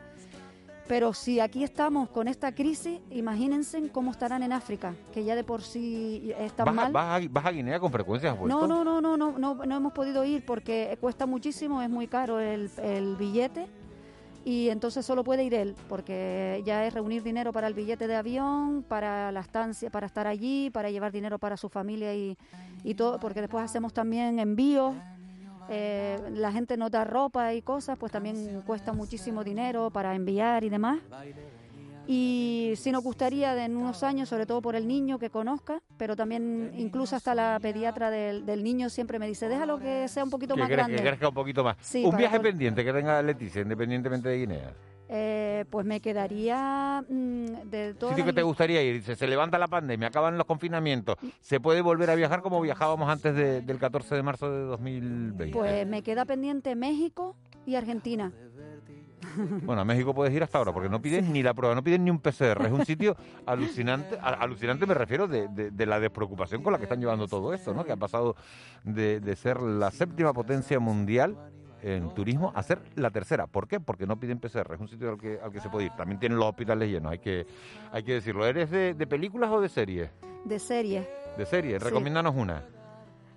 Pero 0.87 1.13
si 1.13 1.39
aquí 1.39 1.63
estamos 1.63 2.09
con 2.09 2.27
esta 2.27 2.53
crisis, 2.53 2.99
imagínense 3.09 3.89
cómo 3.89 4.11
estarán 4.11 4.43
en 4.43 4.53
África, 4.53 4.93
que 5.13 5.23
ya 5.23 5.35
de 5.35 5.43
por 5.43 5.63
sí 5.63 6.31
están 6.37 6.67
¿Vas, 6.67 6.75
mal. 6.75 6.91
vas 6.91 7.23
a, 7.23 7.27
vas 7.29 7.45
a 7.45 7.51
Guinea 7.51 7.79
con 7.79 7.91
frecuencia? 7.91 8.35
No, 8.35 8.67
no, 8.67 8.83
no, 8.83 9.01
no, 9.01 9.17
no, 9.17 9.31
no, 9.37 9.55
no 9.55 9.75
hemos 9.75 9.93
podido 9.93 10.23
ir 10.23 10.45
porque 10.45 10.97
cuesta 11.01 11.25
muchísimo, 11.25 11.81
es 11.81 11.89
muy 11.89 12.07
caro 12.07 12.39
el, 12.39 12.69
el 12.83 13.15
billete 13.15 13.67
y 14.43 14.69
entonces 14.69 15.03
solo 15.03 15.23
puede 15.23 15.43
ir 15.43 15.55
él 15.55 15.75
porque 15.89 16.61
ya 16.65 16.85
es 16.85 16.93
reunir 16.93 17.23
dinero 17.23 17.51
para 17.51 17.65
el 17.65 17.73
billete 17.73 18.05
de 18.05 18.15
avión, 18.15 18.85
para 18.87 19.31
la 19.31 19.39
estancia, 19.39 19.89
para 19.89 20.05
estar 20.05 20.27
allí, 20.27 20.69
para 20.69 20.91
llevar 20.91 21.11
dinero 21.11 21.39
para 21.39 21.57
su 21.57 21.67
familia 21.67 22.13
y, 22.13 22.37
y 22.83 22.93
todo, 22.93 23.19
porque 23.19 23.41
después 23.41 23.65
hacemos 23.65 23.91
también 23.91 24.37
envíos 24.37 24.93
eh, 25.69 26.19
la 26.33 26.51
gente 26.51 26.77
nos 26.77 26.91
da 26.91 27.03
ropa 27.03 27.53
y 27.53 27.61
cosas, 27.61 27.97
pues 27.97 28.11
también 28.11 28.61
cuesta 28.65 28.93
muchísimo 28.93 29.43
dinero 29.43 29.89
para 29.91 30.15
enviar 30.15 30.63
y 30.63 30.69
demás. 30.69 30.99
Y 32.07 32.73
sí 32.75 32.91
nos 32.91 33.03
gustaría 33.03 33.65
en 33.65 33.75
unos 33.75 34.03
años, 34.03 34.29
sobre 34.29 34.45
todo 34.45 34.61
por 34.61 34.75
el 34.75 34.87
niño 34.87 35.17
que 35.17 35.31
conozca, 35.31 35.81
pero 35.97 36.15
también 36.15 36.71
incluso 36.77 37.15
hasta 37.15 37.33
la 37.33 37.57
pediatra 37.59 38.11
del, 38.11 38.45
del 38.45 38.63
niño 38.63 38.89
siempre 38.89 39.17
me 39.17 39.25
dice, 39.27 39.49
déjalo 39.49 39.79
que 39.79 40.07
sea 40.07 40.23
un 40.23 40.29
poquito 40.29 40.53
Que, 40.53 40.59
más 40.61 40.69
grande. 40.69 40.97
que 40.97 41.01
crezca 41.01 41.29
un 41.29 41.33
poquito 41.33 41.63
más. 41.63 41.77
Sí, 41.81 42.05
un 42.05 42.15
viaje 42.15 42.37
poder- 42.37 42.51
pendiente 42.51 42.85
que 42.85 42.93
tenga 42.93 43.19
Leticia, 43.23 43.61
independientemente 43.63 44.29
de 44.29 44.37
Guinea. 44.37 44.73
Eh, 45.17 45.63
pues 45.69 45.85
me 45.85 46.01
quedaría 46.01 47.01
mm, 47.07 47.69
de 47.69 47.93
todas 47.93 48.15
sitio 48.15 48.25
que 48.25 48.33
te 48.33 48.41
gustaría 48.43 48.83
ir. 48.83 48.95
Dice, 48.95 49.15
se 49.15 49.27
levanta 49.27 49.57
la 49.57 49.69
pandemia, 49.69 50.09
acaban 50.09 50.37
los 50.37 50.45
confinamientos. 50.45 51.15
¿Se 51.39 51.61
puede 51.61 51.79
volver 51.79 52.09
a 52.09 52.15
viajar 52.15 52.41
como 52.41 52.59
viajábamos 52.59 53.07
antes 53.09 53.33
de- 53.33 53.61
del 53.61 53.79
14 53.79 54.13
de 54.15 54.23
marzo 54.23 54.51
de 54.51 54.59
2020? 54.63 55.53
Pues 55.57 55.87
me 55.87 56.01
queda 56.03 56.25
pendiente 56.25 56.75
México 56.75 57.33
y 57.65 57.75
Argentina. 57.75 58.33
Bueno, 59.63 59.81
a 59.81 59.85
México 59.85 60.13
puedes 60.13 60.33
ir 60.33 60.43
hasta 60.43 60.57
ahora 60.57 60.73
porque 60.73 60.89
no 60.89 61.01
piden 61.01 61.31
ni 61.33 61.41
la 61.43 61.53
prueba, 61.53 61.73
no 61.75 61.83
piden 61.83 62.03
ni 62.03 62.11
un 62.11 62.19
PCR. 62.19 62.65
Es 62.65 62.71
un 62.71 62.85
sitio 62.85 63.15
alucinante. 63.45 64.17
a- 64.21 64.29
alucinante 64.33 64.85
me 64.85 64.93
refiero 64.93 65.27
de, 65.29 65.47
de- 65.47 65.71
de 65.71 65.85
la 65.85 65.99
despreocupación 65.99 66.61
con 66.61 66.73
la 66.73 66.77
que 66.77 66.83
están 66.85 66.99
llevando 66.99 67.25
todo 67.27 67.53
esto, 67.53 67.73
¿no? 67.73 67.85
Que 67.85 67.93
ha 67.93 67.97
pasado 67.97 68.35
de, 68.83 69.19
de 69.21 69.35
ser 69.37 69.61
la 69.61 69.91
séptima 69.91 70.33
potencia 70.33 70.79
mundial 70.79 71.37
en 71.85 72.09
turismo 72.15 72.51
a 72.55 72.63
ser 72.63 72.79
la 72.95 73.11
tercera. 73.11 73.45
¿Por 73.47 73.67
qué? 73.67 73.79
Porque 73.79 74.07
no 74.07 74.19
piden 74.19 74.39
PCR. 74.39 74.73
Es 74.73 74.79
un 74.79 74.87
sitio 74.87 75.11
al 75.11 75.17
que, 75.19 75.39
al 75.41 75.51
que 75.51 75.59
se 75.59 75.69
puede 75.69 75.85
ir. 75.85 75.91
También 75.91 76.19
tienen 76.19 76.37
los 76.39 76.47
hospitales 76.49 76.89
llenos, 76.89 77.11
hay 77.11 77.19
que, 77.19 77.45
hay 77.91 78.01
que 78.03 78.13
decirlo. 78.13 78.45
¿Eres 78.47 78.71
de, 78.71 78.93
de 78.95 79.07
películas 79.07 79.51
o 79.51 79.61
de 79.61 79.69
series? 79.69 80.09
De 80.43 80.57
serie. 80.57 81.07
De 81.37 81.45
series. 81.45 81.81
Sí. 81.81 81.87
Recomiéndanos 81.89 82.33
una. 82.35 82.63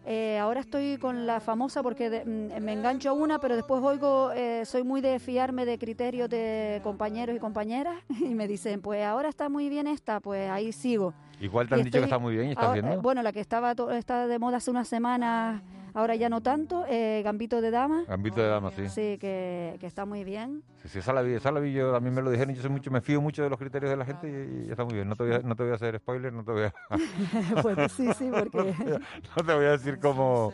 Eh, 0.06 0.38
ahora 0.38 0.60
estoy 0.60 0.96
con 0.96 1.26
la 1.26 1.38
famosa 1.40 1.82
porque 1.82 2.08
de- 2.08 2.24
mm, 2.24 2.62
me 2.64 2.72
engancho 2.72 3.10
a 3.10 3.12
una, 3.12 3.38
pero 3.40 3.54
después 3.56 3.82
oigo, 3.82 4.30
eh, 4.32 4.64
soy 4.64 4.82
muy 4.82 5.02
de 5.02 5.18
fiarme 5.18 5.66
de 5.66 5.76
criterios 5.78 6.30
de 6.30 6.80
compañeros 6.82 7.36
y 7.36 7.38
compañeras 7.38 7.96
y 8.20 8.34
me 8.34 8.48
dicen, 8.48 8.80
pues 8.80 9.04
ahora 9.04 9.28
está 9.28 9.50
muy 9.50 9.68
bien 9.68 9.86
esta, 9.86 10.20
pues 10.20 10.48
ahí 10.48 10.72
sigo. 10.72 11.12
Igual 11.40 11.68
te 11.68 11.76
Y 11.76 11.78
han 11.80 11.84
dicho 11.84 11.98
que 11.98 12.04
está 12.04 12.18
muy 12.18 12.34
bien 12.34 12.48
y 12.48 12.50
estás 12.52 12.64
ahora- 12.64 12.80
viendo. 12.80 12.92
eh, 12.98 13.02
bueno, 13.02 13.22
la 13.22 13.32
que 13.32 13.40
estaba 13.40 13.74
to- 13.74 13.90
está 13.90 14.26
de 14.26 14.38
moda 14.38 14.56
hace 14.56 14.70
unas 14.70 14.88
semanas, 14.88 15.60
ahora 15.98 16.14
ya 16.14 16.28
no 16.28 16.40
tanto, 16.40 16.84
eh, 16.88 17.22
Gambito 17.24 17.60
de 17.60 17.70
Dama. 17.72 18.04
Gambito 18.06 18.40
de 18.40 18.48
dama, 18.48 18.70
sí. 18.70 18.88
Sí, 18.88 19.18
que, 19.18 19.76
que 19.80 19.86
está 19.86 20.06
muy 20.06 20.22
bien. 20.22 20.62
Sí, 20.82 20.88
sí, 20.88 20.98
esa 21.00 21.12
la 21.12 21.22
vi, 21.22 21.34
esa 21.34 21.50
la 21.50 21.58
vi 21.58 21.72
yo, 21.72 21.96
a 21.96 22.00
mí 22.00 22.08
me 22.10 22.22
lo 22.22 22.30
dijeron, 22.30 22.54
yo 22.54 22.62
soy 22.62 22.70
mucho, 22.70 22.90
me 22.90 23.00
fío 23.00 23.20
mucho 23.20 23.42
de 23.42 23.50
los 23.50 23.58
criterios 23.58 23.90
de 23.90 23.96
la 23.96 24.04
gente 24.04 24.28
y, 24.28 24.68
y 24.68 24.70
está 24.70 24.84
muy 24.84 24.94
bien. 24.94 25.08
No 25.08 25.16
te 25.16 25.24
voy 25.24 25.34
a, 25.34 25.38
no 25.40 25.56
te 25.56 25.64
voy 25.64 25.72
a 25.72 25.74
hacer 25.74 25.98
spoiler, 25.98 26.32
no 26.32 26.44
te 26.44 26.52
voy 26.52 26.62
a, 26.62 26.72
Pues 27.62 27.92
sí, 27.92 28.08
sí, 28.16 28.30
porque... 28.30 28.74
no 29.36 29.44
te 29.44 29.54
voy 29.54 29.64
a 29.64 29.70
decir 29.72 29.98
cómo, 29.98 30.52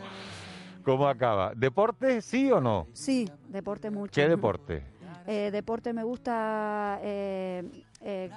cómo 0.82 1.06
acaba. 1.08 1.52
¿Deporte 1.54 2.22
sí 2.22 2.50
o 2.50 2.60
no? 2.60 2.86
Sí, 2.94 3.30
deporte 3.48 3.90
mucho. 3.90 4.12
¿Qué 4.14 4.26
deporte? 4.26 4.82
Eh, 5.26 5.50
deporte 5.50 5.92
me 5.92 6.04
gusta, 6.04 6.98
eh, 7.02 7.84
eh, 8.00 8.30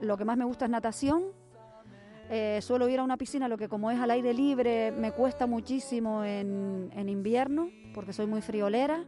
lo 0.00 0.16
que 0.16 0.24
más 0.24 0.36
me 0.36 0.44
gusta 0.44 0.66
es 0.66 0.70
natación. 0.70 1.24
Eh, 2.34 2.62
suelo 2.62 2.88
ir 2.88 2.98
a 2.98 3.02
una 3.02 3.18
piscina, 3.18 3.46
lo 3.46 3.58
que 3.58 3.68
como 3.68 3.90
es 3.90 4.00
al 4.00 4.10
aire 4.10 4.32
libre 4.32 4.90
me 4.90 5.12
cuesta 5.12 5.46
muchísimo 5.46 6.24
en, 6.24 6.90
en 6.96 7.10
invierno, 7.10 7.68
porque 7.92 8.14
soy 8.14 8.24
muy 8.24 8.40
friolera. 8.40 9.04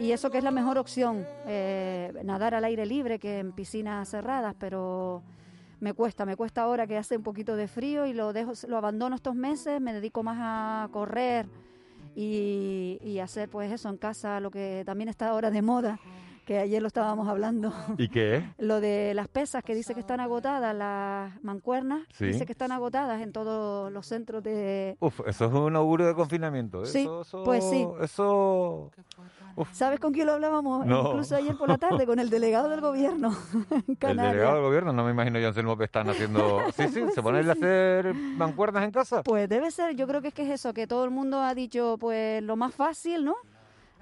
Y 0.00 0.10
eso 0.10 0.32
que 0.32 0.38
es 0.38 0.42
la 0.42 0.50
mejor 0.50 0.76
opción, 0.76 1.24
eh, 1.46 2.12
nadar 2.24 2.56
al 2.56 2.64
aire 2.64 2.86
libre 2.86 3.20
que 3.20 3.38
en 3.38 3.52
piscinas 3.52 4.08
cerradas, 4.08 4.56
pero 4.58 5.22
me 5.78 5.92
cuesta, 5.92 6.26
me 6.26 6.34
cuesta 6.34 6.62
ahora 6.62 6.88
que 6.88 6.96
hace 6.96 7.16
un 7.16 7.22
poquito 7.22 7.54
de 7.54 7.68
frío 7.68 8.04
y 8.04 8.14
lo 8.14 8.32
dejo, 8.32 8.50
lo 8.66 8.78
abandono 8.78 9.14
estos 9.14 9.36
meses, 9.36 9.80
me 9.80 9.92
dedico 9.92 10.24
más 10.24 10.38
a 10.40 10.88
correr 10.90 11.46
y, 12.16 12.98
y 13.04 13.20
hacer 13.20 13.48
pues 13.48 13.70
eso 13.70 13.88
en 13.90 13.96
casa, 13.96 14.40
lo 14.40 14.50
que 14.50 14.82
también 14.84 15.08
está 15.08 15.28
ahora 15.28 15.52
de 15.52 15.62
moda, 15.62 16.00
que 16.50 16.58
ayer 16.58 16.82
lo 16.82 16.88
estábamos 16.88 17.28
hablando. 17.28 17.72
¿Y 17.96 18.08
qué? 18.08 18.42
Lo 18.58 18.80
de 18.80 19.14
las 19.14 19.28
pesas 19.28 19.62
que 19.62 19.72
dice 19.72 19.94
que 19.94 20.00
están 20.00 20.18
agotadas, 20.18 20.74
las 20.74 21.40
mancuernas, 21.44 22.00
Sí. 22.12 22.24
dice 22.26 22.44
que 22.44 22.50
están 22.50 22.72
agotadas 22.72 23.22
en 23.22 23.30
todos 23.32 23.92
los 23.92 24.04
centros 24.04 24.42
de... 24.42 24.96
Uf, 24.98 25.20
eso 25.28 25.44
es 25.44 25.52
un 25.52 25.76
augurio 25.76 26.08
de 26.08 26.14
confinamiento. 26.16 26.82
¿eh? 26.82 26.86
Sí, 26.86 27.02
Eso- 27.02 27.20
eso- 27.20 27.44
pues 27.44 27.62
sí. 27.62 27.86
Eso... 28.02 28.90
¿Sabes 29.70 30.00
con 30.00 30.12
quién 30.12 30.26
lo 30.26 30.32
hablábamos? 30.32 30.84
No. 30.86 31.06
Incluso 31.10 31.36
ayer 31.36 31.56
por 31.56 31.68
la 31.68 31.78
tarde, 31.78 32.04
con 32.04 32.18
el 32.18 32.30
delegado 32.30 32.68
del 32.68 32.80
gobierno 32.80 33.30
en 33.70 33.96
El 34.00 34.16
delegado 34.16 34.54
del 34.54 34.62
gobierno, 34.64 34.92
no 34.92 35.04
me 35.04 35.12
imagino 35.12 35.38
yo 35.38 35.46
Anselmo 35.48 35.76
que 35.78 35.84
están 35.84 36.08
haciendo... 36.10 36.62
Sí, 36.74 36.88
sí, 36.88 37.04
se 37.14 37.22
ponen 37.22 37.48
a 37.48 37.52
hacer 37.52 38.12
mancuernas 38.12 38.82
en 38.82 38.90
casa. 38.90 39.22
Pues 39.22 39.48
debe 39.48 39.70
ser, 39.70 39.94
yo 39.94 40.08
creo 40.08 40.20
que 40.20 40.28
es 40.28 40.34
que 40.34 40.42
es 40.42 40.50
eso, 40.50 40.74
que 40.74 40.88
todo 40.88 41.04
el 41.04 41.10
mundo 41.12 41.40
ha 41.40 41.54
dicho, 41.54 41.96
pues 42.00 42.42
lo 42.42 42.56
más 42.56 42.74
fácil, 42.74 43.24
¿no? 43.24 43.36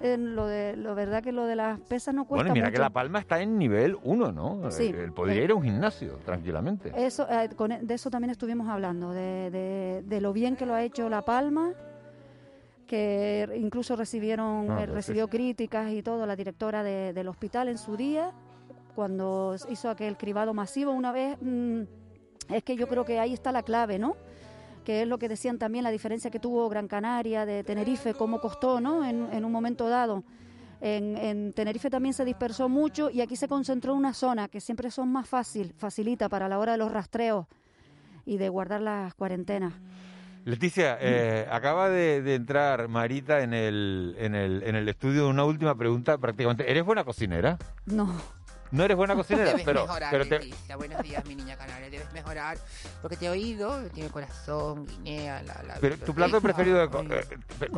Lo 0.01 0.47
de, 0.47 0.77
lo 0.77 0.95
verdad 0.95 1.21
que 1.21 1.33
lo 1.33 1.45
de 1.45 1.57
las 1.57 1.77
pesas 1.81 2.15
no 2.15 2.23
cuesta 2.25 2.43
Bueno, 2.43 2.53
mira 2.53 2.67
mucho. 2.67 2.75
que 2.75 2.79
La 2.79 2.89
Palma 2.89 3.19
está 3.19 3.41
en 3.41 3.57
nivel 3.57 3.97
1, 4.03 4.31
¿no? 4.31 4.71
Sí. 4.71 4.87
Él 4.95 5.11
podría 5.11 5.43
ir 5.43 5.51
a 5.51 5.55
un 5.55 5.63
gimnasio, 5.63 6.13
tranquilamente. 6.23 6.93
Eso, 6.95 7.27
eh, 7.29 7.49
con 7.55 7.73
e- 7.73 7.79
de 7.81 7.93
eso 7.95 8.09
también 8.09 8.29
estuvimos 8.31 8.69
hablando, 8.69 9.11
de, 9.11 9.49
de- 9.51 10.03
de 10.05 10.21
lo 10.21 10.31
bien 10.31 10.55
que 10.55 10.65
lo 10.65 10.73
ha 10.73 10.83
hecho 10.83 11.09
La 11.09 11.23
Palma, 11.25 11.73
que 12.87 13.47
incluso 13.57 13.95
recibieron, 13.95 14.71
Ah, 14.71 14.83
eh, 14.83 14.85
pues 14.85 14.89
recibió 14.95 15.27
críticas 15.27 15.91
y 15.91 16.01
todo 16.01 16.25
la 16.25 16.35
directora 16.35 16.81
de- 16.81 17.13
del 17.13 17.27
hospital 17.27 17.67
en 17.67 17.77
su 17.77 17.95
día, 17.97 18.31
cuando 18.95 19.55
hizo 19.69 19.89
aquel 19.89 20.17
cribado 20.17 20.53
masivo 20.53 20.91
una 20.91 21.11
vez. 21.11 21.37
mm, 21.41 21.81
es 22.53 22.63
que 22.63 22.75
yo 22.75 22.87
creo 22.87 23.05
que 23.05 23.19
ahí 23.19 23.33
está 23.33 23.51
la 23.51 23.61
clave, 23.63 23.99
¿no? 23.99 24.15
Que 24.89 25.03
es 25.03 25.07
lo 25.07 25.19
que 25.19 25.29
decían 25.29 25.59
también, 25.59 25.83
la 25.83 25.91
diferencia 25.91 26.31
que 26.31 26.39
tuvo 26.39 26.67
Gran 26.67 26.87
Canaria 26.87 27.45
de 27.45 27.63
Tenerife, 27.63 28.15
cómo 28.15 28.41
costó, 28.41 28.81
¿no? 28.81 29.05
En, 29.05 29.31
en 29.31 29.45
un 29.45 29.51
momento 29.51 29.87
dado. 29.87 30.23
En, 30.81 31.15
en 31.15 31.53
Tenerife 31.53 31.91
también 31.91 32.15
se 32.15 32.25
dispersó 32.25 32.69
mucho 32.69 33.11
y 33.11 33.21
aquí 33.21 33.35
se 33.35 33.47
concentró 33.47 33.91
en 33.91 33.99
una 33.99 34.15
zona 34.15 34.47
que 34.47 34.59
siempre 34.59 34.89
son 34.89 35.11
más 35.11 35.29
fácil, 35.29 35.75
facilita 35.77 36.27
para 36.27 36.49
la 36.49 36.57
hora 36.57 36.71
de 36.71 36.79
los 36.79 36.91
rastreos 36.91 37.45
y 38.25 38.37
de 38.37 38.49
guardar 38.49 38.81
las 38.81 39.13
cuarentenas. 39.13 39.73
Leticia, 40.45 40.97
eh, 40.99 41.47
acaba 41.51 41.91
de, 41.91 42.23
de 42.23 42.33
entrar 42.33 42.87
Marita 42.87 43.43
en 43.43 43.53
el, 43.53 44.15
en, 44.17 44.33
el, 44.33 44.63
en 44.63 44.75
el 44.75 44.89
estudio. 44.89 45.29
Una 45.29 45.43
última 45.43 45.75
pregunta, 45.75 46.17
prácticamente. 46.17 46.71
¿Eres 46.71 46.83
buena 46.83 47.03
cocinera? 47.03 47.59
No. 47.85 48.11
No 48.71 48.83
eres 48.83 48.95
buena 48.95 49.15
cocinera, 49.15 49.49
Debes 49.49 49.63
pero, 49.65 49.81
mejorar, 49.87 50.11
pero 50.11 50.27
te- 50.27 50.39
Leticia. 50.39 50.75
Buenos 50.75 51.01
días, 51.01 51.25
mi 51.25 51.33
niña 51.35 51.55
canaria. 51.57 51.89
Debes 51.89 52.13
mejorar. 52.13 52.57
Porque 53.01 53.17
te 53.17 53.25
he 53.25 53.29
oído, 53.29 53.81
tiene 53.89 54.09
corazón, 54.09 54.85
guinea, 54.85 55.41
la, 55.41 55.63
la 55.63 55.75
pero 55.81 55.97
tu 55.97 56.13
plato 56.13 56.39
preferido 56.39 56.77
de 56.77 56.87
co- 56.89 57.01
eh, 57.01 57.25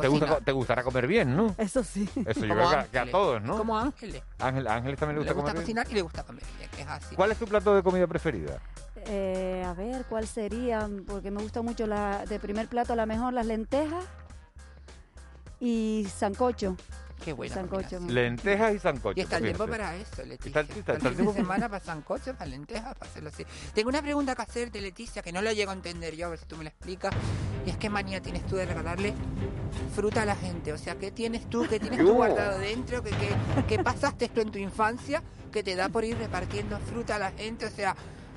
te, 0.00 0.08
gusta, 0.08 0.40
te 0.40 0.52
gustará 0.52 0.82
comer 0.82 1.06
bien, 1.06 1.34
¿no? 1.34 1.54
Eso 1.56 1.82
sí. 1.82 2.06
Eso 2.26 2.40
yo 2.44 2.48
Como 2.54 2.68
creo 2.68 2.70
que 2.70 2.76
a, 2.76 2.84
que 2.84 2.98
a 2.98 3.02
Ángeles. 3.02 3.12
todos, 3.12 3.42
¿no? 3.42 3.56
Como 3.56 3.78
Ángeles. 3.78 4.22
Ángel, 4.38 4.66
a 4.66 4.74
Ángeles 4.74 4.98
también 4.98 5.18
le 5.20 5.24
Le 5.24 5.32
gusta, 5.32 5.34
gusta 5.34 5.52
comer 5.52 5.54
bien. 5.54 5.62
cocinar 5.64 5.86
y 5.90 5.94
le 5.94 6.02
gusta 6.02 6.22
comer 6.24 6.44
bien. 6.58 6.70
Es 6.78 6.86
así. 6.88 7.16
¿Cuál 7.16 7.32
es 7.32 7.38
tu 7.38 7.46
plato 7.46 7.74
de 7.74 7.82
comida 7.82 8.06
preferida? 8.06 8.58
Eh, 9.06 9.64
a 9.66 9.72
ver, 9.72 10.04
¿cuál 10.04 10.26
sería? 10.26 10.88
Porque 11.06 11.30
me 11.30 11.42
gusta 11.42 11.62
mucho 11.62 11.86
la 11.86 12.26
de 12.26 12.38
primer 12.38 12.68
plato, 12.68 12.92
a 12.92 12.96
la 12.96 13.06
mejor 13.06 13.32
las 13.32 13.46
lentejas 13.46 14.04
y 15.58 16.06
sancocho. 16.14 16.76
Qué 17.24 17.32
buena 17.32 17.54
Sancocho. 17.54 18.00
Lentejas 18.00 18.74
y 18.74 18.78
sancocho. 18.78 19.18
Y 19.18 19.22
está 19.22 19.36
el 19.36 19.44
tiempo 19.44 19.66
para 19.68 19.94
eso, 19.96 20.24
Leticia. 20.24 20.60
Está 20.60 20.60
el- 20.60 20.78
está- 20.78 20.84
Para 20.84 20.96
está 20.98 21.08
el 21.08 21.12
el 21.12 21.16
fin 21.18 21.26
de 21.26 21.32
tiempo- 21.32 21.34
semana 21.34 21.68
para 21.68 21.84
sancocho, 21.84 22.34
para 22.34 22.46
lentejas, 22.50 22.94
para 22.96 23.10
hacerlo 23.10 23.28
así. 23.32 23.44
Tengo 23.74 23.88
una 23.90 24.02
pregunta 24.02 24.34
que 24.34 24.42
hacerte, 24.42 24.80
Leticia, 24.80 25.22
que 25.22 25.32
no 25.32 25.40
la 25.40 25.52
llego 25.52 25.70
a 25.70 25.74
entender 25.74 26.16
yo, 26.16 26.26
a 26.26 26.30
ver 26.30 26.38
si 26.40 26.46
tú 26.46 26.56
me 26.56 26.64
la 26.64 26.70
explicas. 26.70 27.12
Y 27.64 27.70
es 27.70 27.76
qué 27.76 27.88
manía 27.88 28.20
tienes 28.20 28.44
tú 28.46 28.56
de 28.56 28.66
regalarle 28.66 29.14
fruta 29.94 30.22
a 30.22 30.24
la 30.26 30.34
gente. 30.36 30.72
O 30.72 30.78
sea, 30.78 30.96
¿qué 30.96 31.10
tienes 31.12 31.48
tú? 31.48 31.66
¿Qué 31.68 31.78
tienes 31.78 32.00
tú 32.00 32.12
guardado 32.14 32.58
dentro? 32.58 33.02
¿Qué, 33.02 33.10
qué, 33.10 33.28
qué 33.68 33.82
pasaste 33.82 34.24
esto 34.24 34.40
en 34.40 34.50
tu 34.50 34.58
infancia 34.58 35.22
que 35.52 35.62
te 35.62 35.76
da 35.76 35.88
por 35.88 36.04
ir 36.04 36.18
repartiendo 36.18 36.78
fruta 36.80 37.16
a 37.16 37.18
la 37.18 37.30
gente? 37.30 37.66
O 37.66 37.70
sea... 37.70 37.94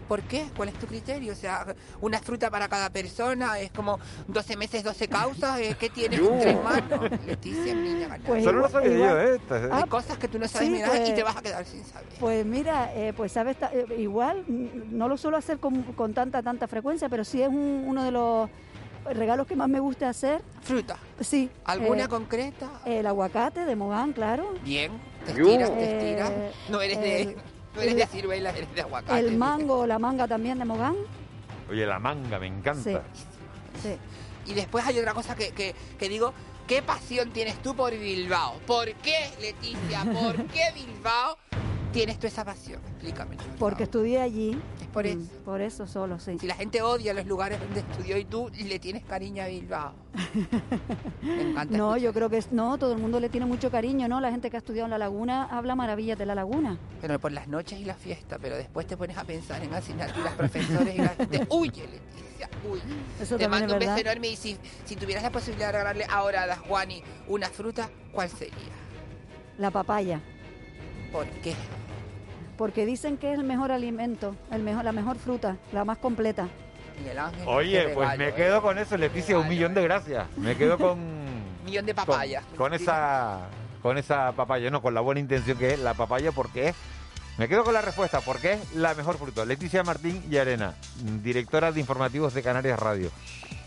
¿Por 0.07 0.21
qué? 0.23 0.45
¿Cuál 0.55 0.69
es 0.69 0.75
tu 0.75 0.85
criterio? 0.87 1.33
O 1.33 1.35
sea, 1.35 1.65
una 2.01 2.19
fruta 2.19 2.49
para 2.51 2.67
cada 2.67 2.89
persona, 2.89 3.59
es 3.59 3.71
como 3.71 3.99
12 4.27 4.55
meses, 4.57 4.83
12 4.83 5.07
causas, 5.07 5.59
eh, 5.59 5.75
¿qué 5.79 5.89
tienes 5.89 6.19
entre 6.19 6.55
manos? 6.55 7.09
Leticia, 7.25 7.73
niña. 7.73 8.19
Pues 8.25 8.41
Eso 8.43 8.51
no 8.51 8.59
lo 8.59 8.67
igual- 8.67 8.71
sabía 8.83 8.95
igual- 8.95 9.09
yo, 9.09 9.19
¿eh? 9.19 9.35
Esta- 9.35 9.55
Hay 9.55 9.69
Ah, 9.83 9.85
cosas 9.89 10.17
que 10.17 10.27
tú 10.27 10.37
no 10.39 10.47
sabes 10.47 10.67
sí, 10.67 10.73
mirar 10.73 10.95
y 10.95 10.99
pues- 10.99 11.15
te 11.15 11.23
vas 11.23 11.35
a 11.37 11.41
quedar 11.41 11.65
sin 11.65 11.83
saber. 11.83 12.07
Pues 12.19 12.45
mira, 12.45 12.91
eh, 12.95 13.13
pues 13.17 13.31
sabes, 13.31 13.57
eh, 13.73 13.85
igual 13.97 14.43
mm, 14.47 14.97
no 14.97 15.07
lo 15.07 15.17
suelo 15.17 15.37
hacer 15.37 15.57
con, 15.59 15.81
con 15.93 16.13
tanta, 16.13 16.43
tanta 16.43 16.67
frecuencia, 16.67 17.09
pero 17.09 17.23
sí 17.23 17.41
es 17.41 17.49
un- 17.49 17.83
uno 17.87 18.03
de 18.03 18.11
los 18.11 18.49
regalos 19.05 19.45
que 19.47 19.55
más 19.55 19.69
me 19.69 19.79
gusta 19.79 20.09
hacer. 20.09 20.41
Fruta. 20.61 20.97
Sí. 21.19 21.49
¿Alguna 21.65 22.05
eh, 22.05 22.07
concreta? 22.07 22.69
El 22.85 23.05
aguacate 23.07 23.65
de 23.65 23.75
Mogán, 23.75 24.13
claro. 24.13 24.53
Bien. 24.63 24.91
Te 25.25 25.31
estiras, 25.31 25.69
te 25.71 25.97
estiras. 25.97 26.29
Eh, 26.31 26.51
No 26.69 26.81
eres 26.81 26.97
el- 26.97 27.03
de, 27.03 27.37
no 27.75 27.81
eres 27.81 27.95
de 27.95 28.01
el- 28.03 28.07
ciruela, 28.09 28.49
eres 28.51 28.73
de 28.73 28.81
aguacate. 28.81 29.19
El 29.19 29.38
mango, 29.38 29.85
la 29.85 29.99
manga 29.99 30.27
también 30.27 30.57
de 30.59 30.65
Mogán. 30.65 30.95
Oye, 31.69 31.85
la 31.85 31.99
manga, 31.99 32.39
me 32.39 32.47
encanta. 32.47 32.83
Sí. 32.83 32.95
Sí. 33.83 33.97
Y 34.51 34.53
después 34.53 34.85
hay 34.85 34.99
otra 34.99 35.13
cosa 35.13 35.35
que, 35.35 35.51
que, 35.51 35.73
que 35.97 36.07
digo, 36.09 36.33
¿qué 36.67 36.81
pasión 36.81 37.31
tienes 37.31 37.61
tú 37.61 37.75
por 37.75 37.91
Bilbao? 37.97 38.59
¿Por 38.67 38.91
qué, 38.95 39.29
Leticia? 39.41 40.03
¿Por 40.05 40.45
qué 40.47 40.71
Bilbao 40.73 41.38
tienes 41.91 42.19
tú 42.19 42.27
esa 42.27 42.45
pasión? 42.45 42.79
Explícame. 42.91 43.38
por 43.38 43.57
Porque 43.57 43.83
estudié 43.83 44.21
allí 44.21 44.57
por 44.95 45.03
Mm, 45.05 45.08
eso. 45.10 45.29
Por 45.43 45.62
eso 45.62 45.86
solo, 45.88 46.17
sí. 46.19 46.38
Si 46.39 46.47
la 46.47 46.55
gente 46.55 46.81
odia 46.81 47.13
los 47.13 47.25
lugares 47.27 47.60
donde 47.60 47.81
estudió 47.81 48.17
y 48.17 48.23
tú 48.25 48.49
le 48.58 48.79
tienes 48.79 49.03
cariño 49.03 49.43
a 49.43 49.47
Bilbao. 49.47 49.91
Me 51.21 51.41
encanta. 51.51 51.77
No, 51.77 51.95
escuchar. 51.95 51.99
yo 51.99 52.13
creo 52.13 52.29
que 52.29 52.38
es- 52.38 52.51
no, 52.51 52.77
todo 52.77 52.93
el 52.93 52.99
mundo 52.99 53.19
le 53.19 53.27
tiene 53.29 53.45
mucho 53.45 53.69
cariño, 53.69 54.08
¿no? 54.08 54.21
La 54.21 54.31
gente 54.31 54.49
que 54.49 54.55
ha 54.55 54.60
estudiado 54.60 54.86
en 54.86 54.91
La 54.91 54.97
Laguna 54.97 55.43
habla 55.51 55.75
maravillas 55.75 56.17
de 56.17 56.25
La 56.25 56.34
Laguna. 56.34 56.77
Pero 57.01 57.19
por 57.19 57.31
las 57.34 57.47
noches 57.47 57.77
y 57.79 57.84
la 57.86 57.93
fiesta, 57.95 58.38
pero 58.41 58.55
después 58.55 58.88
te 58.88 58.95
pones 58.95 59.17
a 59.17 59.25
pensar 59.25 59.62
en 59.62 59.73
asignaturas, 59.73 60.34
profesores 60.34 60.95
y 60.95 60.99
la 60.99 61.10
gente 61.10 61.45
huye, 61.49 61.81
Leticia, 61.88 62.49
huye. 62.69 62.81
Eso 63.21 63.38
te 63.38 63.47
mando 63.49 63.73
un 63.73 63.79
beso 63.79 63.97
enorme 63.97 64.29
y 64.29 64.36
si, 64.38 64.58
si 64.86 64.95
tuvieras 64.95 65.23
la 65.23 65.31
posibilidad 65.31 65.67
de 65.67 65.71
regalarle 65.73 66.05
ahora 66.10 66.45
a 66.45 66.55
Juani 66.58 67.03
una 67.27 67.47
fruta, 67.49 67.89
¿cuál 68.13 68.29
sería? 68.29 68.55
La 69.58 69.71
papaya, 69.71 70.21
¿Por 71.12 71.25
qué? 71.41 71.53
Porque 72.57 72.85
dicen 72.85 73.17
que 73.17 73.33
es 73.33 73.39
el 73.39 73.45
mejor 73.45 73.71
alimento, 73.71 74.35
el 74.51 74.63
mejor, 74.63 74.85
la 74.85 74.91
mejor 74.91 75.17
fruta, 75.17 75.57
la 75.71 75.85
más 75.85 75.97
completa. 75.97 76.47
Miguel 76.97 77.19
Ángel. 77.19 77.43
Oye, 77.47 77.83
pues 77.89 78.09
regalo, 78.09 78.17
me 78.17 78.29
¿eh? 78.29 78.33
quedo 78.33 78.61
con 78.61 78.77
eso, 78.77 78.97
Leticia, 78.97 79.37
un 79.37 79.49
millón 79.49 79.73
de 79.73 79.83
gracias. 79.83 80.25
Me 80.37 80.55
quedo 80.55 80.77
con... 80.77 80.99
Millón 81.65 81.85
de 81.87 81.95
con, 81.95 82.05
papaya. 82.05 82.43
con 82.55 82.73
esa 82.75 83.49
con 83.81 83.97
esa 83.97 84.31
papaya, 84.33 84.69
no, 84.69 84.83
con 84.83 84.93
la 84.93 85.01
buena 85.01 85.19
intención 85.19 85.57
que 85.57 85.73
es 85.73 85.79
la 85.79 85.95
papaya 85.95 86.31
porque 86.31 86.69
es 86.69 86.75
me 87.37 87.47
quedo 87.47 87.63
con 87.63 87.73
la 87.73 87.81
respuesta 87.81 88.21
porque 88.21 88.53
es 88.53 88.75
la 88.75 88.93
mejor 88.93 89.17
fruta. 89.17 89.45
Leticia 89.45 89.83
Martín 89.83 90.23
y 90.29 90.37
Arena, 90.37 90.73
directora 91.21 91.71
de 91.71 91.79
informativos 91.81 92.33
de 92.33 92.41
Canarias 92.41 92.79
Radio. 92.79 93.11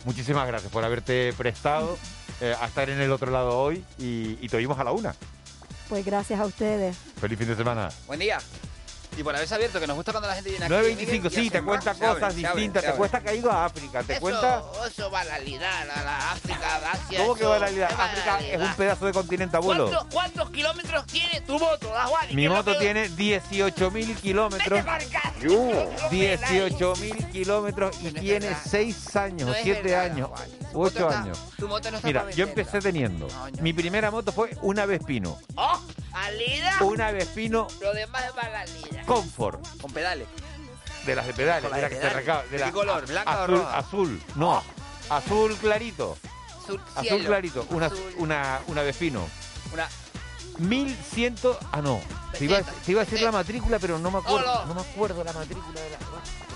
Muchísimas 0.04 0.46
gracias 0.46 0.72
por 0.72 0.84
haberte 0.84 1.32
prestado 1.36 1.98
eh, 2.40 2.54
a 2.58 2.66
estar 2.66 2.88
en 2.88 3.00
el 3.00 3.12
otro 3.12 3.30
lado 3.30 3.60
hoy 3.60 3.84
y, 3.98 4.38
y 4.40 4.48
te 4.48 4.56
oímos 4.56 4.78
a 4.78 4.84
la 4.84 4.92
una. 4.92 5.14
Pues 5.88 6.04
gracias 6.04 6.40
a 6.40 6.46
ustedes. 6.46 6.96
Feliz 7.20 7.38
fin 7.38 7.48
de 7.48 7.56
semana. 7.56 7.88
Buen 8.06 8.20
día. 8.20 8.38
Y 9.16 9.22
por 9.24 9.34
haberse 9.34 9.54
abierto, 9.54 9.80
que 9.80 9.86
nos 9.88 9.96
gusta 9.96 10.12
cuando 10.12 10.28
la 10.28 10.34
gente 10.36 10.50
viene 10.50 10.64
aquí. 10.66 10.74
9.25, 10.74 10.96
Miguel, 10.96 11.26
y 11.26 11.30
sí, 11.30 11.50
te 11.50 11.62
cuenta 11.62 11.94
más. 11.94 12.14
Cosas 12.14 12.36
distintas, 12.36 12.82
te 12.82 12.88
abre. 12.88 12.98
cuenta 12.98 13.20
que 13.20 13.28
ha 13.30 13.34
ido 13.34 13.50
a 13.50 13.64
África, 13.64 14.02
te 14.04 14.12
Eso, 14.12 14.20
cuenta... 14.20 14.62
eso 14.86 15.10
banalidad, 15.10 15.86
la, 15.88 16.02
la 16.04 16.30
África, 16.32 16.90
Asia. 16.92 17.18
¿Cómo 17.18 17.34
que 17.34 17.44
banalidad? 17.44 17.90
África 17.98 18.38
es 18.40 18.60
un 18.60 18.74
pedazo 18.74 19.06
de 19.06 19.12
continente, 19.12 19.56
abuelo. 19.56 19.86
¿Cuántos, 19.90 20.14
cuántos 20.14 20.50
kilómetros 20.50 21.06
tiene 21.06 21.40
tu 21.40 21.58
moto, 21.58 21.92
Mi 22.32 22.48
moto 22.48 22.72
que- 22.74 22.78
tiene 22.78 23.10
18.000 23.10 24.14
kilómetros. 24.20 24.70
Vete 24.70 24.82
pa'l 24.84 25.08
ca- 25.10 25.34
18.000 26.10 27.30
kilómetros 27.32 27.96
y 28.00 28.04
No 28.12 28.20
tiene 28.20 28.46
verdad. 28.46 28.62
6 28.70 29.16
años, 29.16 29.48
No 29.48 29.54
es 29.54 29.62
7 29.62 29.82
verdad, 29.82 30.04
años, 30.04 30.28
Juan. 30.28 30.48
Tu 30.50 30.64
8 30.64 30.74
moto 30.74 30.88
está- 31.08 31.20
años. 31.22 31.38
Tu 31.58 31.68
moto 31.68 31.90
no 31.90 31.96
está 31.96 32.06
Mira, 32.08 32.30
yo 32.30 32.44
empecé 32.44 32.80
teniendo. 32.80 33.26
No, 33.28 33.50
no. 33.50 33.62
Mi 33.62 33.72
primera 33.72 34.10
moto 34.10 34.32
fue 34.32 34.56
una 34.62 34.86
Vespino. 34.86 35.38
¡Oh! 35.56 35.80
¡Alida! 36.24 36.76
Una 36.82 37.10
Vespino 37.12 37.66
Lo 37.80 37.92
demás 37.94 38.24
es 38.24 38.34
banalidad. 38.34 39.04
Comfort. 39.06 39.60
Con 39.80 39.92
pedales. 39.92 40.26
De 41.06 41.14
las 41.14 41.26
de 41.26 41.32
pedales. 41.34 41.62
Con 41.62 41.70
la 41.70 41.76
de 41.76 41.82
de 41.82 41.88
las 41.88 41.90
que 41.90 41.96
pedales. 41.96 42.16
recaba- 42.16 42.42
¿De 42.44 42.48
de 42.50 42.56
qué 42.56 42.64
la- 42.64 42.72
color? 42.72 43.06
¿Blanca 43.06 43.30
o 43.30 43.42
azul, 43.44 43.56
roja? 43.58 43.78
Azul. 43.78 44.22
No. 44.36 44.62
Azul 45.10 45.56
clarito. 45.56 46.18
Azul, 46.62 46.80
Azul 46.94 47.02
cielo. 47.08 47.24
clarito. 47.26 47.66
Una, 47.70 47.86
Azul. 47.86 48.14
una, 48.18 48.60
una 48.66 48.82
Vespino. 48.82 49.26
Una. 49.72 49.88
1100. 50.58 51.36
Ah, 51.72 51.80
no. 51.80 52.00
Te 52.36 52.44
iba, 52.44 52.58
a- 52.58 52.62
te 52.62 52.92
iba 52.92 53.02
a 53.02 53.04
decir 53.04 53.22
la 53.22 53.32
matrícula, 53.32 53.78
pero 53.78 53.98
no 53.98 54.10
me 54.10 54.18
acuerdo. 54.18 54.64
No 54.66 54.74
me 54.74 54.80
acuerdo 54.80 55.22
la 55.24 55.32
matrícula 55.32 55.80
de 55.80 55.90
la. 55.90 55.98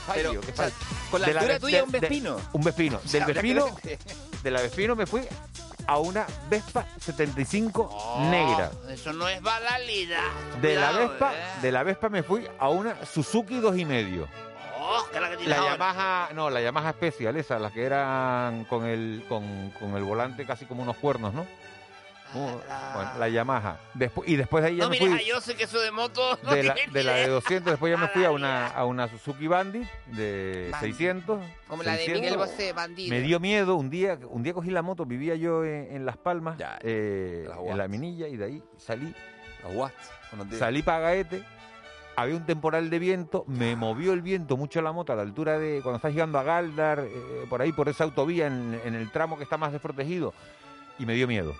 Fallo, 0.06 0.30
Pero, 0.30 0.40
o 0.40 0.52
fallo. 0.56 0.72
con 1.12 1.20
la 1.20 1.26
De 1.28 1.32
altura 1.34 1.54
Ve- 1.54 1.60
tuya, 1.60 1.76
de- 1.78 1.82
un 1.84 1.90
de- 1.92 2.00
Vespino. 2.00 2.40
un 2.52 2.62
Vespino. 2.64 3.00
Del 3.04 3.24
que 3.24 3.32
Vespino, 3.32 3.66
de 4.42 4.50
la 4.50 4.60
Vespino 4.60 4.96
me 4.96 5.06
fui 5.06 5.22
a 5.86 5.98
una 5.98 6.26
Vespa 6.48 6.86
75 6.98 7.88
Oh, 7.92 8.30
negra. 8.30 8.70
Eso 8.88 9.12
no 9.12 9.28
es 9.28 9.40
banalidad. 9.42 10.30
De 10.60 10.74
la 10.76 10.92
Vespa, 10.92 11.32
eh. 11.34 11.60
de 11.62 11.72
la 11.72 11.82
Vespa 11.82 12.08
me 12.08 12.22
fui 12.22 12.46
a 12.58 12.68
una 12.68 13.04
Suzuki 13.04 13.58
dos 13.60 13.76
y 13.76 13.84
medio. 13.84 14.28
Oh, 14.78 15.06
que 15.12 15.20
la 15.20 15.36
que 15.36 15.46
La. 15.46 15.56
Yamaha, 15.56 16.28
no, 16.34 16.50
la 16.50 16.60
Yamaha 16.60 16.92
Special, 16.92 17.36
esa, 17.36 17.58
las 17.58 17.72
que 17.72 17.84
eran 17.84 18.64
con 18.64 18.84
el, 18.86 19.24
con, 19.28 19.70
con 19.78 19.96
el 19.96 20.02
volante 20.02 20.44
casi 20.44 20.66
como 20.66 20.82
unos 20.82 20.96
cuernos, 20.96 21.32
¿no? 21.34 21.46
Uh, 22.34 22.38
bueno, 22.94 23.10
la 23.18 23.28
Yamaha. 23.28 23.78
Después, 23.94 24.28
y 24.28 24.36
después 24.36 24.62
de 24.62 24.70
ahí 24.70 24.76
ya 24.76 24.84
No 24.84 24.90
me 24.90 24.98
mires 24.98 25.16
fui 25.16 25.26
yo 25.26 25.40
sé 25.40 25.54
que 25.54 25.64
eso 25.64 25.78
de 25.80 25.90
moto 25.90 26.38
no 26.42 26.50
de 26.50 26.62
la, 26.62 26.74
de 26.74 27.04
la 27.04 27.12
de 27.12 27.20
idea. 27.24 27.28
200, 27.34 27.72
después 27.72 27.90
ya 27.90 27.98
me 27.98 28.08
fui 28.08 28.24
a 28.24 28.30
una, 28.30 28.68
a 28.68 28.84
una 28.86 29.06
Suzuki 29.08 29.46
Bandit 29.46 29.86
de 30.06 30.68
Bandit. 30.72 30.96
600. 30.96 31.40
Como 31.68 31.82
la 31.82 31.92
de 31.92 31.98
600. 31.98 32.22
Miguel 32.22 32.38
Bosé, 32.38 32.72
bandido. 32.72 33.10
Me 33.10 33.20
dio 33.20 33.38
miedo 33.38 33.76
un 33.76 33.90
día, 33.90 34.18
un 34.30 34.42
día 34.42 34.54
cogí 34.54 34.70
la 34.70 34.82
moto, 34.82 35.04
vivía 35.04 35.34
yo 35.34 35.64
en, 35.64 35.94
en 35.94 36.06
Las 36.06 36.16
Palmas, 36.16 36.56
Ya, 36.56 36.78
eh, 36.82 37.44
las 37.46 37.58
en 37.58 37.78
la 37.78 37.88
Minilla, 37.88 38.28
y 38.28 38.36
de 38.36 38.44
ahí 38.44 38.62
salí, 38.78 39.14
salí 40.58 40.82
para 40.82 41.00
Gaete, 41.00 41.42
había 42.16 42.36
un 42.36 42.46
temporal 42.46 42.88
de 42.88 42.98
viento, 42.98 43.44
me 43.46 43.76
movió 43.76 44.12
el 44.14 44.22
viento 44.22 44.56
mucho 44.56 44.80
la 44.80 44.92
moto 44.92 45.12
a 45.12 45.16
la 45.16 45.22
altura 45.22 45.58
de 45.58 45.80
cuando 45.82 45.96
estás 45.96 46.12
llegando 46.12 46.38
a 46.38 46.42
Galdar, 46.42 47.00
eh, 47.00 47.46
por 47.50 47.60
ahí, 47.60 47.72
por 47.72 47.88
esa 47.90 48.04
autovía, 48.04 48.46
en, 48.46 48.80
en 48.84 48.94
el 48.94 49.10
tramo 49.10 49.36
que 49.36 49.44
está 49.44 49.58
más 49.58 49.72
desprotegido, 49.72 50.32
y 50.98 51.04
me 51.04 51.14
dio 51.14 51.26
miedo. 51.28 51.54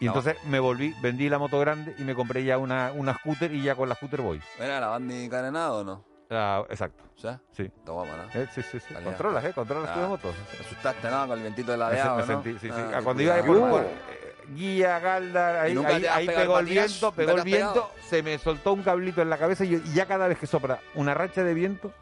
Y 0.00 0.04
No. 0.06 0.10
entonces 0.10 0.36
me 0.44 0.60
volví, 0.60 0.94
vendí 1.00 1.28
la 1.28 1.38
moto 1.38 1.58
grande 1.58 1.94
y 1.98 2.02
me 2.02 2.14
compré 2.14 2.44
ya 2.44 2.58
una, 2.58 2.92
una 2.92 3.14
scooter 3.18 3.52
y 3.52 3.62
ya 3.62 3.74
con 3.74 3.88
la 3.88 3.94
scooter 3.94 4.20
voy. 4.20 4.40
¿Era 4.58 4.78
la 4.80 4.88
banda 4.88 5.14
encadenada 5.14 5.72
o 5.72 5.84
no? 5.84 6.04
Ah, 6.28 6.64
exacto, 6.68 7.04
¿Ya? 7.22 7.40
sí. 7.52 7.70
Guapa, 7.86 8.10
¿no? 8.16 8.40
Eh, 8.40 8.46
sí, 8.52 8.60
sí, 8.62 8.78
sí. 8.80 8.92
Vale. 8.92 9.04
Controlas, 9.06 9.44
¿eh? 9.44 9.52
Controlas 9.54 9.94
de 9.96 10.02
Ah. 10.02 10.06
motos. 10.08 10.34
Te 10.50 10.60
asustaste, 10.64 11.08
¿no? 11.08 11.26
Con 11.28 11.36
el 11.38 11.42
vientito 11.42 11.70
de 11.72 11.78
la 11.78 11.90
de 11.90 12.04
¿no? 12.04 12.26
sentí, 12.26 12.52
sí, 12.54 12.58
sí. 12.66 12.70
Ah, 12.72 12.90
Ah, 12.96 13.00
cuando 13.02 13.22
iba 13.22 13.38
cuidado. 13.42 13.60
por, 13.70 13.70
por, 13.70 13.84
eh, 13.84 14.34
Guía, 14.48 14.98
Galdar, 14.98 15.56
ahí, 15.56 15.76
ahí, 15.84 16.04
ahí 16.06 16.26
pegó 16.26 16.58
el 16.58 16.66
viento, 16.66 17.06
¿Nunca 17.06 17.16
pegó 17.16 17.30
el 17.32 17.38
has 17.38 17.44
pegado? 17.44 17.72
viento, 17.72 17.90
se 18.08 18.22
me 18.22 18.38
soltó 18.38 18.72
un 18.74 18.82
cablito 18.82 19.22
en 19.22 19.30
la 19.30 19.38
cabeza 19.38 19.64
y, 19.64 19.70
yo- 19.70 19.78
y 19.78 19.92
ya 19.94 20.06
cada 20.06 20.28
vez 20.28 20.38
que 20.38 20.46
sopra 20.46 20.78
una 20.94 21.14
racha 21.14 21.42
de 21.42 21.54
viento, 21.54 21.92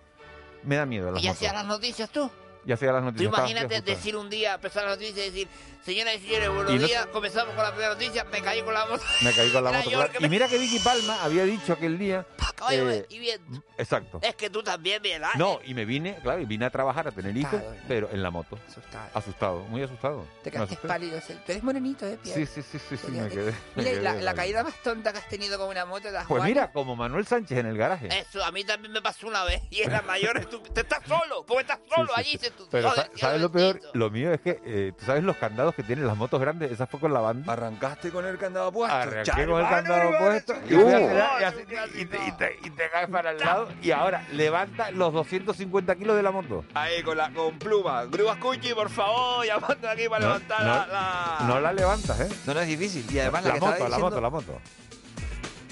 me 0.62 0.76
da 0.76 0.84
miedo 0.86 1.12
¿Y 1.18 1.28
hacías 1.28 1.54
las 1.54 1.64
noticias 1.66 2.10
tú? 2.10 2.30
Y 2.66 2.72
hacía 2.72 2.92
las 2.92 3.00
Tú 3.02 3.06
noticias. 3.06 3.30
estaba 3.32 3.48
imagínate 3.50 3.80
decir 3.82 4.16
un 4.16 4.30
día, 4.30 4.54
empezar 4.54 4.84
las 4.84 4.92
noticias 4.98 5.18
y 5.26 5.30
decir, 5.30 5.48
señoras 5.84 6.14
y 6.16 6.20
señores, 6.20 6.48
buenos 6.48 6.72
Y 6.72 6.78
no- 6.78 6.86
días, 6.86 7.06
comenzamos 7.06 7.54
con 7.54 7.62
la 7.62 7.70
primera 7.70 7.90
noticia, 7.92 8.24
me 8.24 8.40
caí 8.40 8.62
con 8.62 8.72
la 8.74 8.86
moto. 8.86 9.02
Me 9.22 9.32
caí 9.32 9.50
con 9.50 9.64
la 9.64 9.70
Era 9.70 9.78
moto. 9.80 9.90
yo 9.90 9.98
claro. 9.98 10.12
Y 10.20 10.28
mira 10.28 10.48
que 10.48 10.58
Vicky 10.58 10.78
Palma 10.78 11.22
había 11.22 11.44
dicho 11.44 11.72
aquel 11.74 11.98
día. 11.98 12.26
Caballo 12.56 12.88
eh, 12.90 13.04
y 13.10 13.18
viento. 13.18 13.62
exacto. 13.76 14.20
Es 14.22 14.34
que 14.36 14.48
tú 14.48 14.62
también, 14.62 15.02
Ángel. 15.04 15.38
No, 15.38 15.58
y 15.64 15.74
me 15.74 15.84
vine, 15.84 16.16
claro, 16.22 16.40
y 16.40 16.44
vine 16.46 16.64
a 16.66 16.70
trabajar 16.70 17.06
a 17.08 17.10
Asustado, 17.10 17.58
¿no? 17.74 17.76
pero 17.88 18.08
en 18.12 18.22
la 18.22 18.30
moto. 18.30 18.58
Asustado. 18.68 19.08
Asustado, 19.12 19.58
muy 19.64 19.82
asustado. 19.82 20.26
Te 20.42 20.50
Me 20.50 20.52
quedaste 20.52 20.74
asusté. 20.74 20.88
pálido. 20.88 21.20
Tú 21.20 21.52
eres 21.52 21.62
morenito, 21.62 22.06
¿eh, 22.06 22.18
Pierre? 22.22 22.46
Sí, 22.46 22.62
sí, 22.62 22.68
sí, 22.70 22.78
sí, 22.88 22.96
sí, 22.96 23.10
me 23.10 23.28
quedé. 23.28 23.50
me 23.50 23.58
Mira, 23.82 23.90
y 23.90 23.92
quedé 23.94 24.02
la, 24.02 24.12
la 24.12 24.16
pálido. 24.18 24.34
caída 24.36 24.62
más 24.64 24.82
tonta 24.82 25.12
que 25.12 25.18
has 25.18 25.28
tenido 25.28 25.58
con 25.58 25.68
una 25.68 25.84
moto, 25.84 26.10
¿la 26.10 26.24
Pues 26.24 26.42
mira, 26.44 26.70
como 26.72 26.94
Manuel 26.96 27.26
Sánchez 27.26 27.58
en 27.58 27.66
el 27.66 27.76
garaje. 27.76 28.08
Eso, 28.16 28.42
a 28.44 28.50
mí 28.52 28.64
también 28.64 28.92
me 28.92 29.02
pasó 29.02 29.26
una 29.26 29.42
vez. 29.44 29.62
Y 29.70 29.80
era 29.82 30.00
mayor. 30.02 30.46
tú, 30.50 30.60
te 30.60 30.82
estás 30.82 31.00
solo. 31.06 31.44
Porque 31.44 31.62
estás 31.62 31.80
solo 31.94 32.08
Sí, 32.14 32.20
allí. 32.20 32.38
sí. 32.40 32.50
Pero 32.70 32.90
"Joder, 32.90 33.04
sa- 33.04 33.10
tío, 33.10 33.18
¿sabes 33.18 33.40
lo 33.40 33.50
peor? 33.52 33.74
bendito". 33.74 33.90
Lo 33.98 34.10
mío 34.10 34.32
es 34.32 34.40
que, 34.40 34.60
eh, 34.64 34.92
¿tú 34.98 35.04
sabes 35.04 35.22
los 35.22 35.36
candados 35.36 35.74
que 35.74 35.82
tienen 35.82 36.06
las 36.06 36.16
motos 36.16 36.40
grandes? 36.40 36.70
Esa 36.72 36.86
fue 36.86 36.98
con 37.00 37.12
la 37.12 37.20
banda. 37.20 37.52
Arrancaste 37.52 38.10
con 38.10 38.26
el 38.26 38.38
candado 38.38 38.72
puesto. 38.72 38.94
Arranqué 38.96 39.46
con 39.46 39.60
el 39.60 39.68
candado 39.68 40.10
puesto 40.18 40.54
y, 40.64 42.04
te, 42.06 42.18
y 42.26 42.32
te- 42.32 42.58
y 42.64 42.70
te 42.70 42.90
caes 42.90 43.08
para 43.08 43.30
el 43.30 43.38
lado 43.38 43.68
y 43.82 43.90
ahora 43.90 44.26
levanta 44.32 44.90
los 44.90 45.12
250 45.12 45.94
kilos 45.96 46.16
de 46.16 46.22
la 46.22 46.30
moto. 46.30 46.64
Ahí 46.74 47.02
con 47.02 47.16
la 47.16 47.30
con 47.32 47.58
pluma. 47.58 48.04
Grúas 48.04 48.36
Cuchi, 48.38 48.74
por 48.74 48.90
favor, 48.90 49.44
llamando 49.46 49.88
aquí 49.88 50.08
para 50.08 50.20
No, 50.20 50.26
levantar 50.34 50.60
no, 50.60 50.66
la, 50.66 50.86
la- 50.86 51.38
No 51.46 51.60
la 51.60 51.72
levantas, 51.72 52.20
¿eh? 52.20 52.28
No, 52.46 52.54
no 52.54 52.60
es 52.60 52.68
difícil. 52.68 53.06
Y 53.10 53.18
además 53.18 53.42
la, 53.44 53.48
la 53.48 53.54
que 53.54 53.60
moto, 53.60 53.70
la 53.72 53.76
diciendo- 53.84 54.04
moto, 54.06 54.20
la 54.20 54.30
moto. 54.30 54.60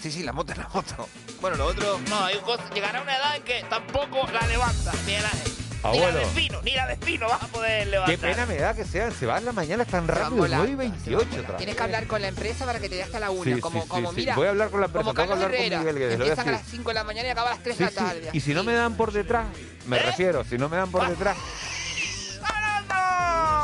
Sí, 0.01 0.11
sí, 0.11 0.23
la 0.25 0.33
moto 0.33 0.53
es 0.53 0.59
la 0.59 0.68
moto. 0.75 1.09
Bueno, 1.40 1.57
lo 1.57 1.66
otro. 1.66 2.01
No, 2.09 2.25
hay 2.25 2.37
cosas. 2.38 2.68
Llegará 2.75 3.03
una 3.03 3.16
edad 3.16 3.37
en 3.37 3.42
que 3.45 3.64
tampoco 3.71 4.27
la 4.33 4.45
levanta, 4.49 4.92
Miguel 5.07 5.23
Ángel. 5.85 5.92
Ni 5.92 5.99
la 6.01 6.09
Abuelo. 6.09 6.18
de 6.18 6.25
espino, 6.25 6.62
ni 6.62 6.71
la 6.73 6.87
de 6.87 6.92
espino 6.95 7.29
vas 7.29 7.42
a 7.42 7.47
poder 7.49 7.85
Qué 7.85 7.90
levantar. 7.90 8.18
pena 8.18 8.47
me 8.47 8.57
da 8.57 8.75
que 8.75 8.85
sean, 8.85 9.12
se 9.12 9.27
van 9.27 9.45
la 9.45 9.53
mañana 9.53 9.85
tan 9.85 10.07
rápido, 10.09 10.37
volando, 10.37 10.66
9 10.68 10.73
y 10.73 10.88
28 10.90 11.40
otra 11.40 11.57
Tienes 11.57 11.77
que 11.77 11.83
hablar 11.83 12.07
con 12.07 12.23
la 12.23 12.29
empresa 12.29 12.64
para 12.64 12.79
que 12.79 12.88
te 12.88 12.95
dé 12.97 13.03
hasta 13.03 13.18
la 13.21 13.31
una. 13.31 13.45
Sí, 13.45 13.55
sí, 13.55 13.61
como, 13.61 13.83
sí, 13.83 13.88
como 13.88 14.11
sí. 14.11 14.16
mira. 14.16 14.35
Voy 14.37 14.47
a 14.47 14.51
hablar 14.51 14.71
con 14.71 14.81
la 14.81 14.87
empresa, 14.87 15.03
como 15.05 15.14
tengo 15.14 15.29
que 15.35 15.40
Carlos 15.40 15.45
hablar 15.45 15.51
con 15.59 15.66
Herrera, 15.66 15.79
Miguel 15.81 15.95
le 15.95 16.01
voy 16.01 16.11
a 16.11 16.14
Empiezan 16.31 16.49
a 16.49 16.53
las 16.53 16.62
5 16.68 16.88
de 16.90 16.95
la 16.95 17.05
mañana 17.05 17.29
y 17.29 17.31
acaba 17.31 17.51
a 17.51 17.55
las 17.55 17.62
3 17.62 17.77
Sí, 17.77 17.85
de 17.85 17.88
sí. 17.90 17.95
la 17.97 18.03
tarde. 18.07 18.31
Y 18.33 18.40
si 18.40 18.55
no 18.55 18.64
me 18.64 18.75
dan 18.75 18.95
por 18.97 19.12
detrás, 19.12 19.47
me 19.87 19.97
¿Eh? 19.97 20.03
refiero, 20.03 20.45
si 20.45 20.57
no 20.59 20.68
me 20.68 20.77
dan 20.77 20.90
por 20.90 21.09
detrás, 21.09 21.37
¡Fernando! 21.37 21.82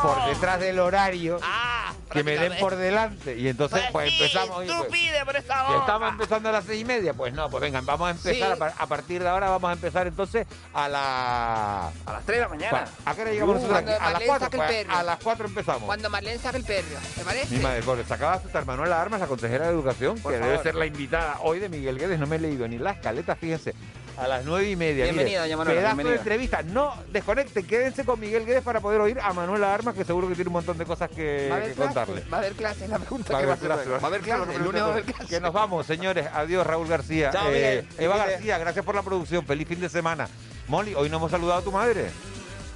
Por 0.03 0.25
detrás 0.27 0.61
del 0.61 0.79
horario, 0.79 1.39
Ah, 1.43 1.93
que 2.11 2.23
me 2.25 2.37
den 2.39 2.55
por 2.59 2.77
delante. 2.77 3.37
Y 3.39 3.49
entonces, 3.49 3.83
pues 3.93 4.11
sí, 4.11 4.17
empezamos. 4.23 4.67
Tú 4.67 4.75
pues, 4.79 4.91
pide 4.91 5.25
por 5.25 5.37
esa 5.37 5.69
hora. 5.69 5.79
estamos 5.81 6.09
empezando 6.11 6.49
a 6.49 6.53
las 6.53 6.65
seis 6.65 6.81
y 6.83 6.85
media, 6.85 7.13
pues 7.15 7.33
no, 7.35 7.51
pues 7.51 7.61
vengan, 7.61 7.85
vamos 7.85 8.09
a 8.09 8.11
empezar 8.13 8.35
Sí. 8.49 8.53
a, 8.53 8.57
par- 8.57 8.75
a 8.79 8.87
partir 8.87 9.23
de 9.23 9.29
ahora, 9.29 9.51
vamos 9.51 9.69
a 9.71 9.73
empezar 9.75 10.07
entonces 10.07 10.47
a 10.73 10.89
la... 10.89 11.87
A 11.89 12.13
las 12.13 12.25
3 12.25 12.39
de 12.39 12.43
la 12.43 12.49
mañana. 12.49 12.85
¿A 13.05 13.15
qué 13.15 13.23
hora 13.23 13.31
llegamos 13.33 13.57
Uh, 13.57 13.59
nosotros 13.59 13.79
aquí? 13.79 13.87
cuando 13.87 14.01
A 14.01 14.11
las 14.11 14.13
Marlene 14.13 14.27
cuatro, 14.29 14.47
saque 14.47 14.57
el 14.57 14.63
pues, 14.63 14.85
perro. 14.85 14.99
a 14.99 15.03
las 15.03 15.19
cuatro 15.19 15.47
empezamos. 15.47 15.83
Cuando 15.83 16.11
Marlene 16.11 16.39
saque 16.39 16.57
el 16.59 16.65
perro, 16.65 16.99
¿te 17.15 17.25
parece? 17.25 17.55
Mi 17.57 17.63
madre, 17.63 17.83
pobre, 17.83 18.05
se 18.05 18.15
acaba 18.15 18.33
de 18.33 18.39
asustar 18.39 18.65
Manuela 18.65 19.01
Armas, 19.01 19.21
la 19.21 19.27
consejera 19.27 19.67
de 19.67 19.73
Educación, 19.73 20.19
Por 20.19 20.33
que 20.33 20.39
debe 20.39 20.63
ser 20.63 20.75
la 20.75 20.87
invitada 20.87 21.37
hoy 21.43 21.59
de 21.59 21.69
Miguel 21.69 21.99
Guedes. 21.99 22.19
No 22.19 22.27
me 22.27 22.37
he 22.37 22.41
leído 22.41 22.67
ni 22.69 22.79
la 22.79 22.93
escaleta, 22.93 23.37
fíjense. 23.37 23.75
A 24.19 24.27
las 24.27 24.45
nueve 24.45 24.69
y 24.69 24.75
media. 24.75 25.05
mire, 25.05 25.13
Bienvenida, 25.15 25.41
doña 25.43 25.57
Manuela, 25.57 25.81
Pedazo 25.81 25.97
bienvenida. 25.97 26.13
de 26.15 26.19
entrevista. 26.19 26.63
No 26.65 26.93
desconecten, 27.13 27.65
quédense 27.67 28.05
con 28.05 28.19
Miguel 28.19 28.45
Guedes 28.45 28.65
para 28.65 28.81
poder 28.81 29.01
oír 29.01 29.21
a 29.23 29.33
Manuela 29.33 29.73
Armas, 29.73 29.95
que 29.95 30.05
seguro 30.05 30.27
que 30.29 30.35
tiene 30.35 30.49
un 30.49 30.55
montón 30.55 30.77
de 30.77 30.85
cosas 30.85 31.09
que, 31.11 31.49
que 31.67 31.73
contarle. 31.81 32.25
va 32.33 32.39
a 32.39 32.41
haber 32.41 32.53
clases, 32.55 32.89
la 32.89 32.99
pregunta 32.99 33.33
Va 33.33 33.39
a 33.39 33.43
que 33.43 33.47
va 33.47 33.53
a 33.53 33.57
haber 33.57 33.71
hacer. 33.73 33.85
clases, 33.87 34.03
Va 34.03 34.07
a 34.07 34.11
haber 34.11 34.21
clases, 34.23 34.57
el 34.57 34.65
lunes 34.65 34.83
va 34.83 34.87
a 34.87 34.91
haber 34.91 35.05
clases. 35.05 35.27
Que 35.29 35.41
nos 35.41 35.53
vamos, 35.53 35.87
señores. 35.87 36.27
Adiós, 36.35 36.67
Raúl 36.67 36.89
García. 36.89 37.31
Chao, 37.31 37.47
Eh, 37.51 37.85
Miguel. 37.85 37.89
Eva 37.99 38.17
García, 38.17 38.59
gracias 38.59 38.85
por 38.85 38.97
la 38.97 39.03
producción. 39.03 39.47
Feliz 39.47 39.69
fin 39.69 39.81
de 39.81 39.89
semana. 39.89 40.29
Molly, 40.67 40.95
hoy 40.97 41.09
no 41.09 41.19
hemos 41.19 41.31
saludado 41.31 41.61
a 41.61 41.63
tu 41.63 41.71
madre. 41.71 42.03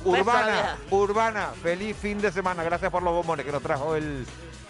Beso, 0.04 0.10
Urbana. 0.20 0.76
Urbana, 0.90 1.48
feliz 1.60 1.96
fin 1.96 2.20
de 2.20 2.30
semana. 2.30 2.62
Gracias 2.62 2.90
por 2.92 3.02
los 3.02 3.12
bombones 3.12 3.44
que 3.44 3.50
nos 3.52 3.62
trajo 3.62 3.96
el, 3.96 4.24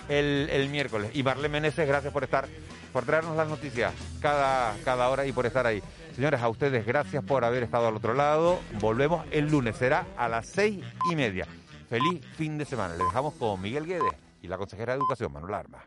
el, 0.09 0.49
el 0.51 0.69
miércoles. 0.71 1.11
Y 1.13 1.23
Marle 1.23 1.49
Meneses, 1.51 1.87
gracias 1.87 2.13
por 2.13 2.25
estar, 2.25 2.47
por 2.93 3.05
traernos 3.05 3.37
las 3.37 3.49
noticias 3.49 3.93
cada, 4.21 4.75
cada 4.87 5.09
hora 5.11 5.27
y 5.27 5.33
por 5.33 5.45
estar 5.47 5.67
ahí. 5.67 5.83
Señores, 6.15 6.43
a 6.43 6.49
ustedes 6.51 6.85
gracias 6.85 7.25
por 7.25 7.43
haber 7.43 7.63
estado 7.63 7.89
al 7.89 7.97
otro 7.97 8.13
lado. 8.13 8.61
Volvemos 8.81 9.25
el 9.31 9.51
lunes, 9.51 9.77
será 9.77 10.05
a 10.19 10.29
las 10.29 10.47
seis 10.47 10.85
y 11.11 11.17
media. 11.17 11.47
Feliz 11.89 12.21
fin 12.37 12.59
de 12.59 12.67
semana. 12.67 12.95
Le 12.97 13.05
dejamos 13.05 13.33
con 13.35 13.61
Miguel 13.63 13.87
Guedes 13.87 14.13
y 14.43 14.49
la 14.49 14.59
consejera 14.59 14.93
de 14.93 14.99
Educación, 14.99 15.33
Manuel 15.33 15.55
Armas. 15.55 15.81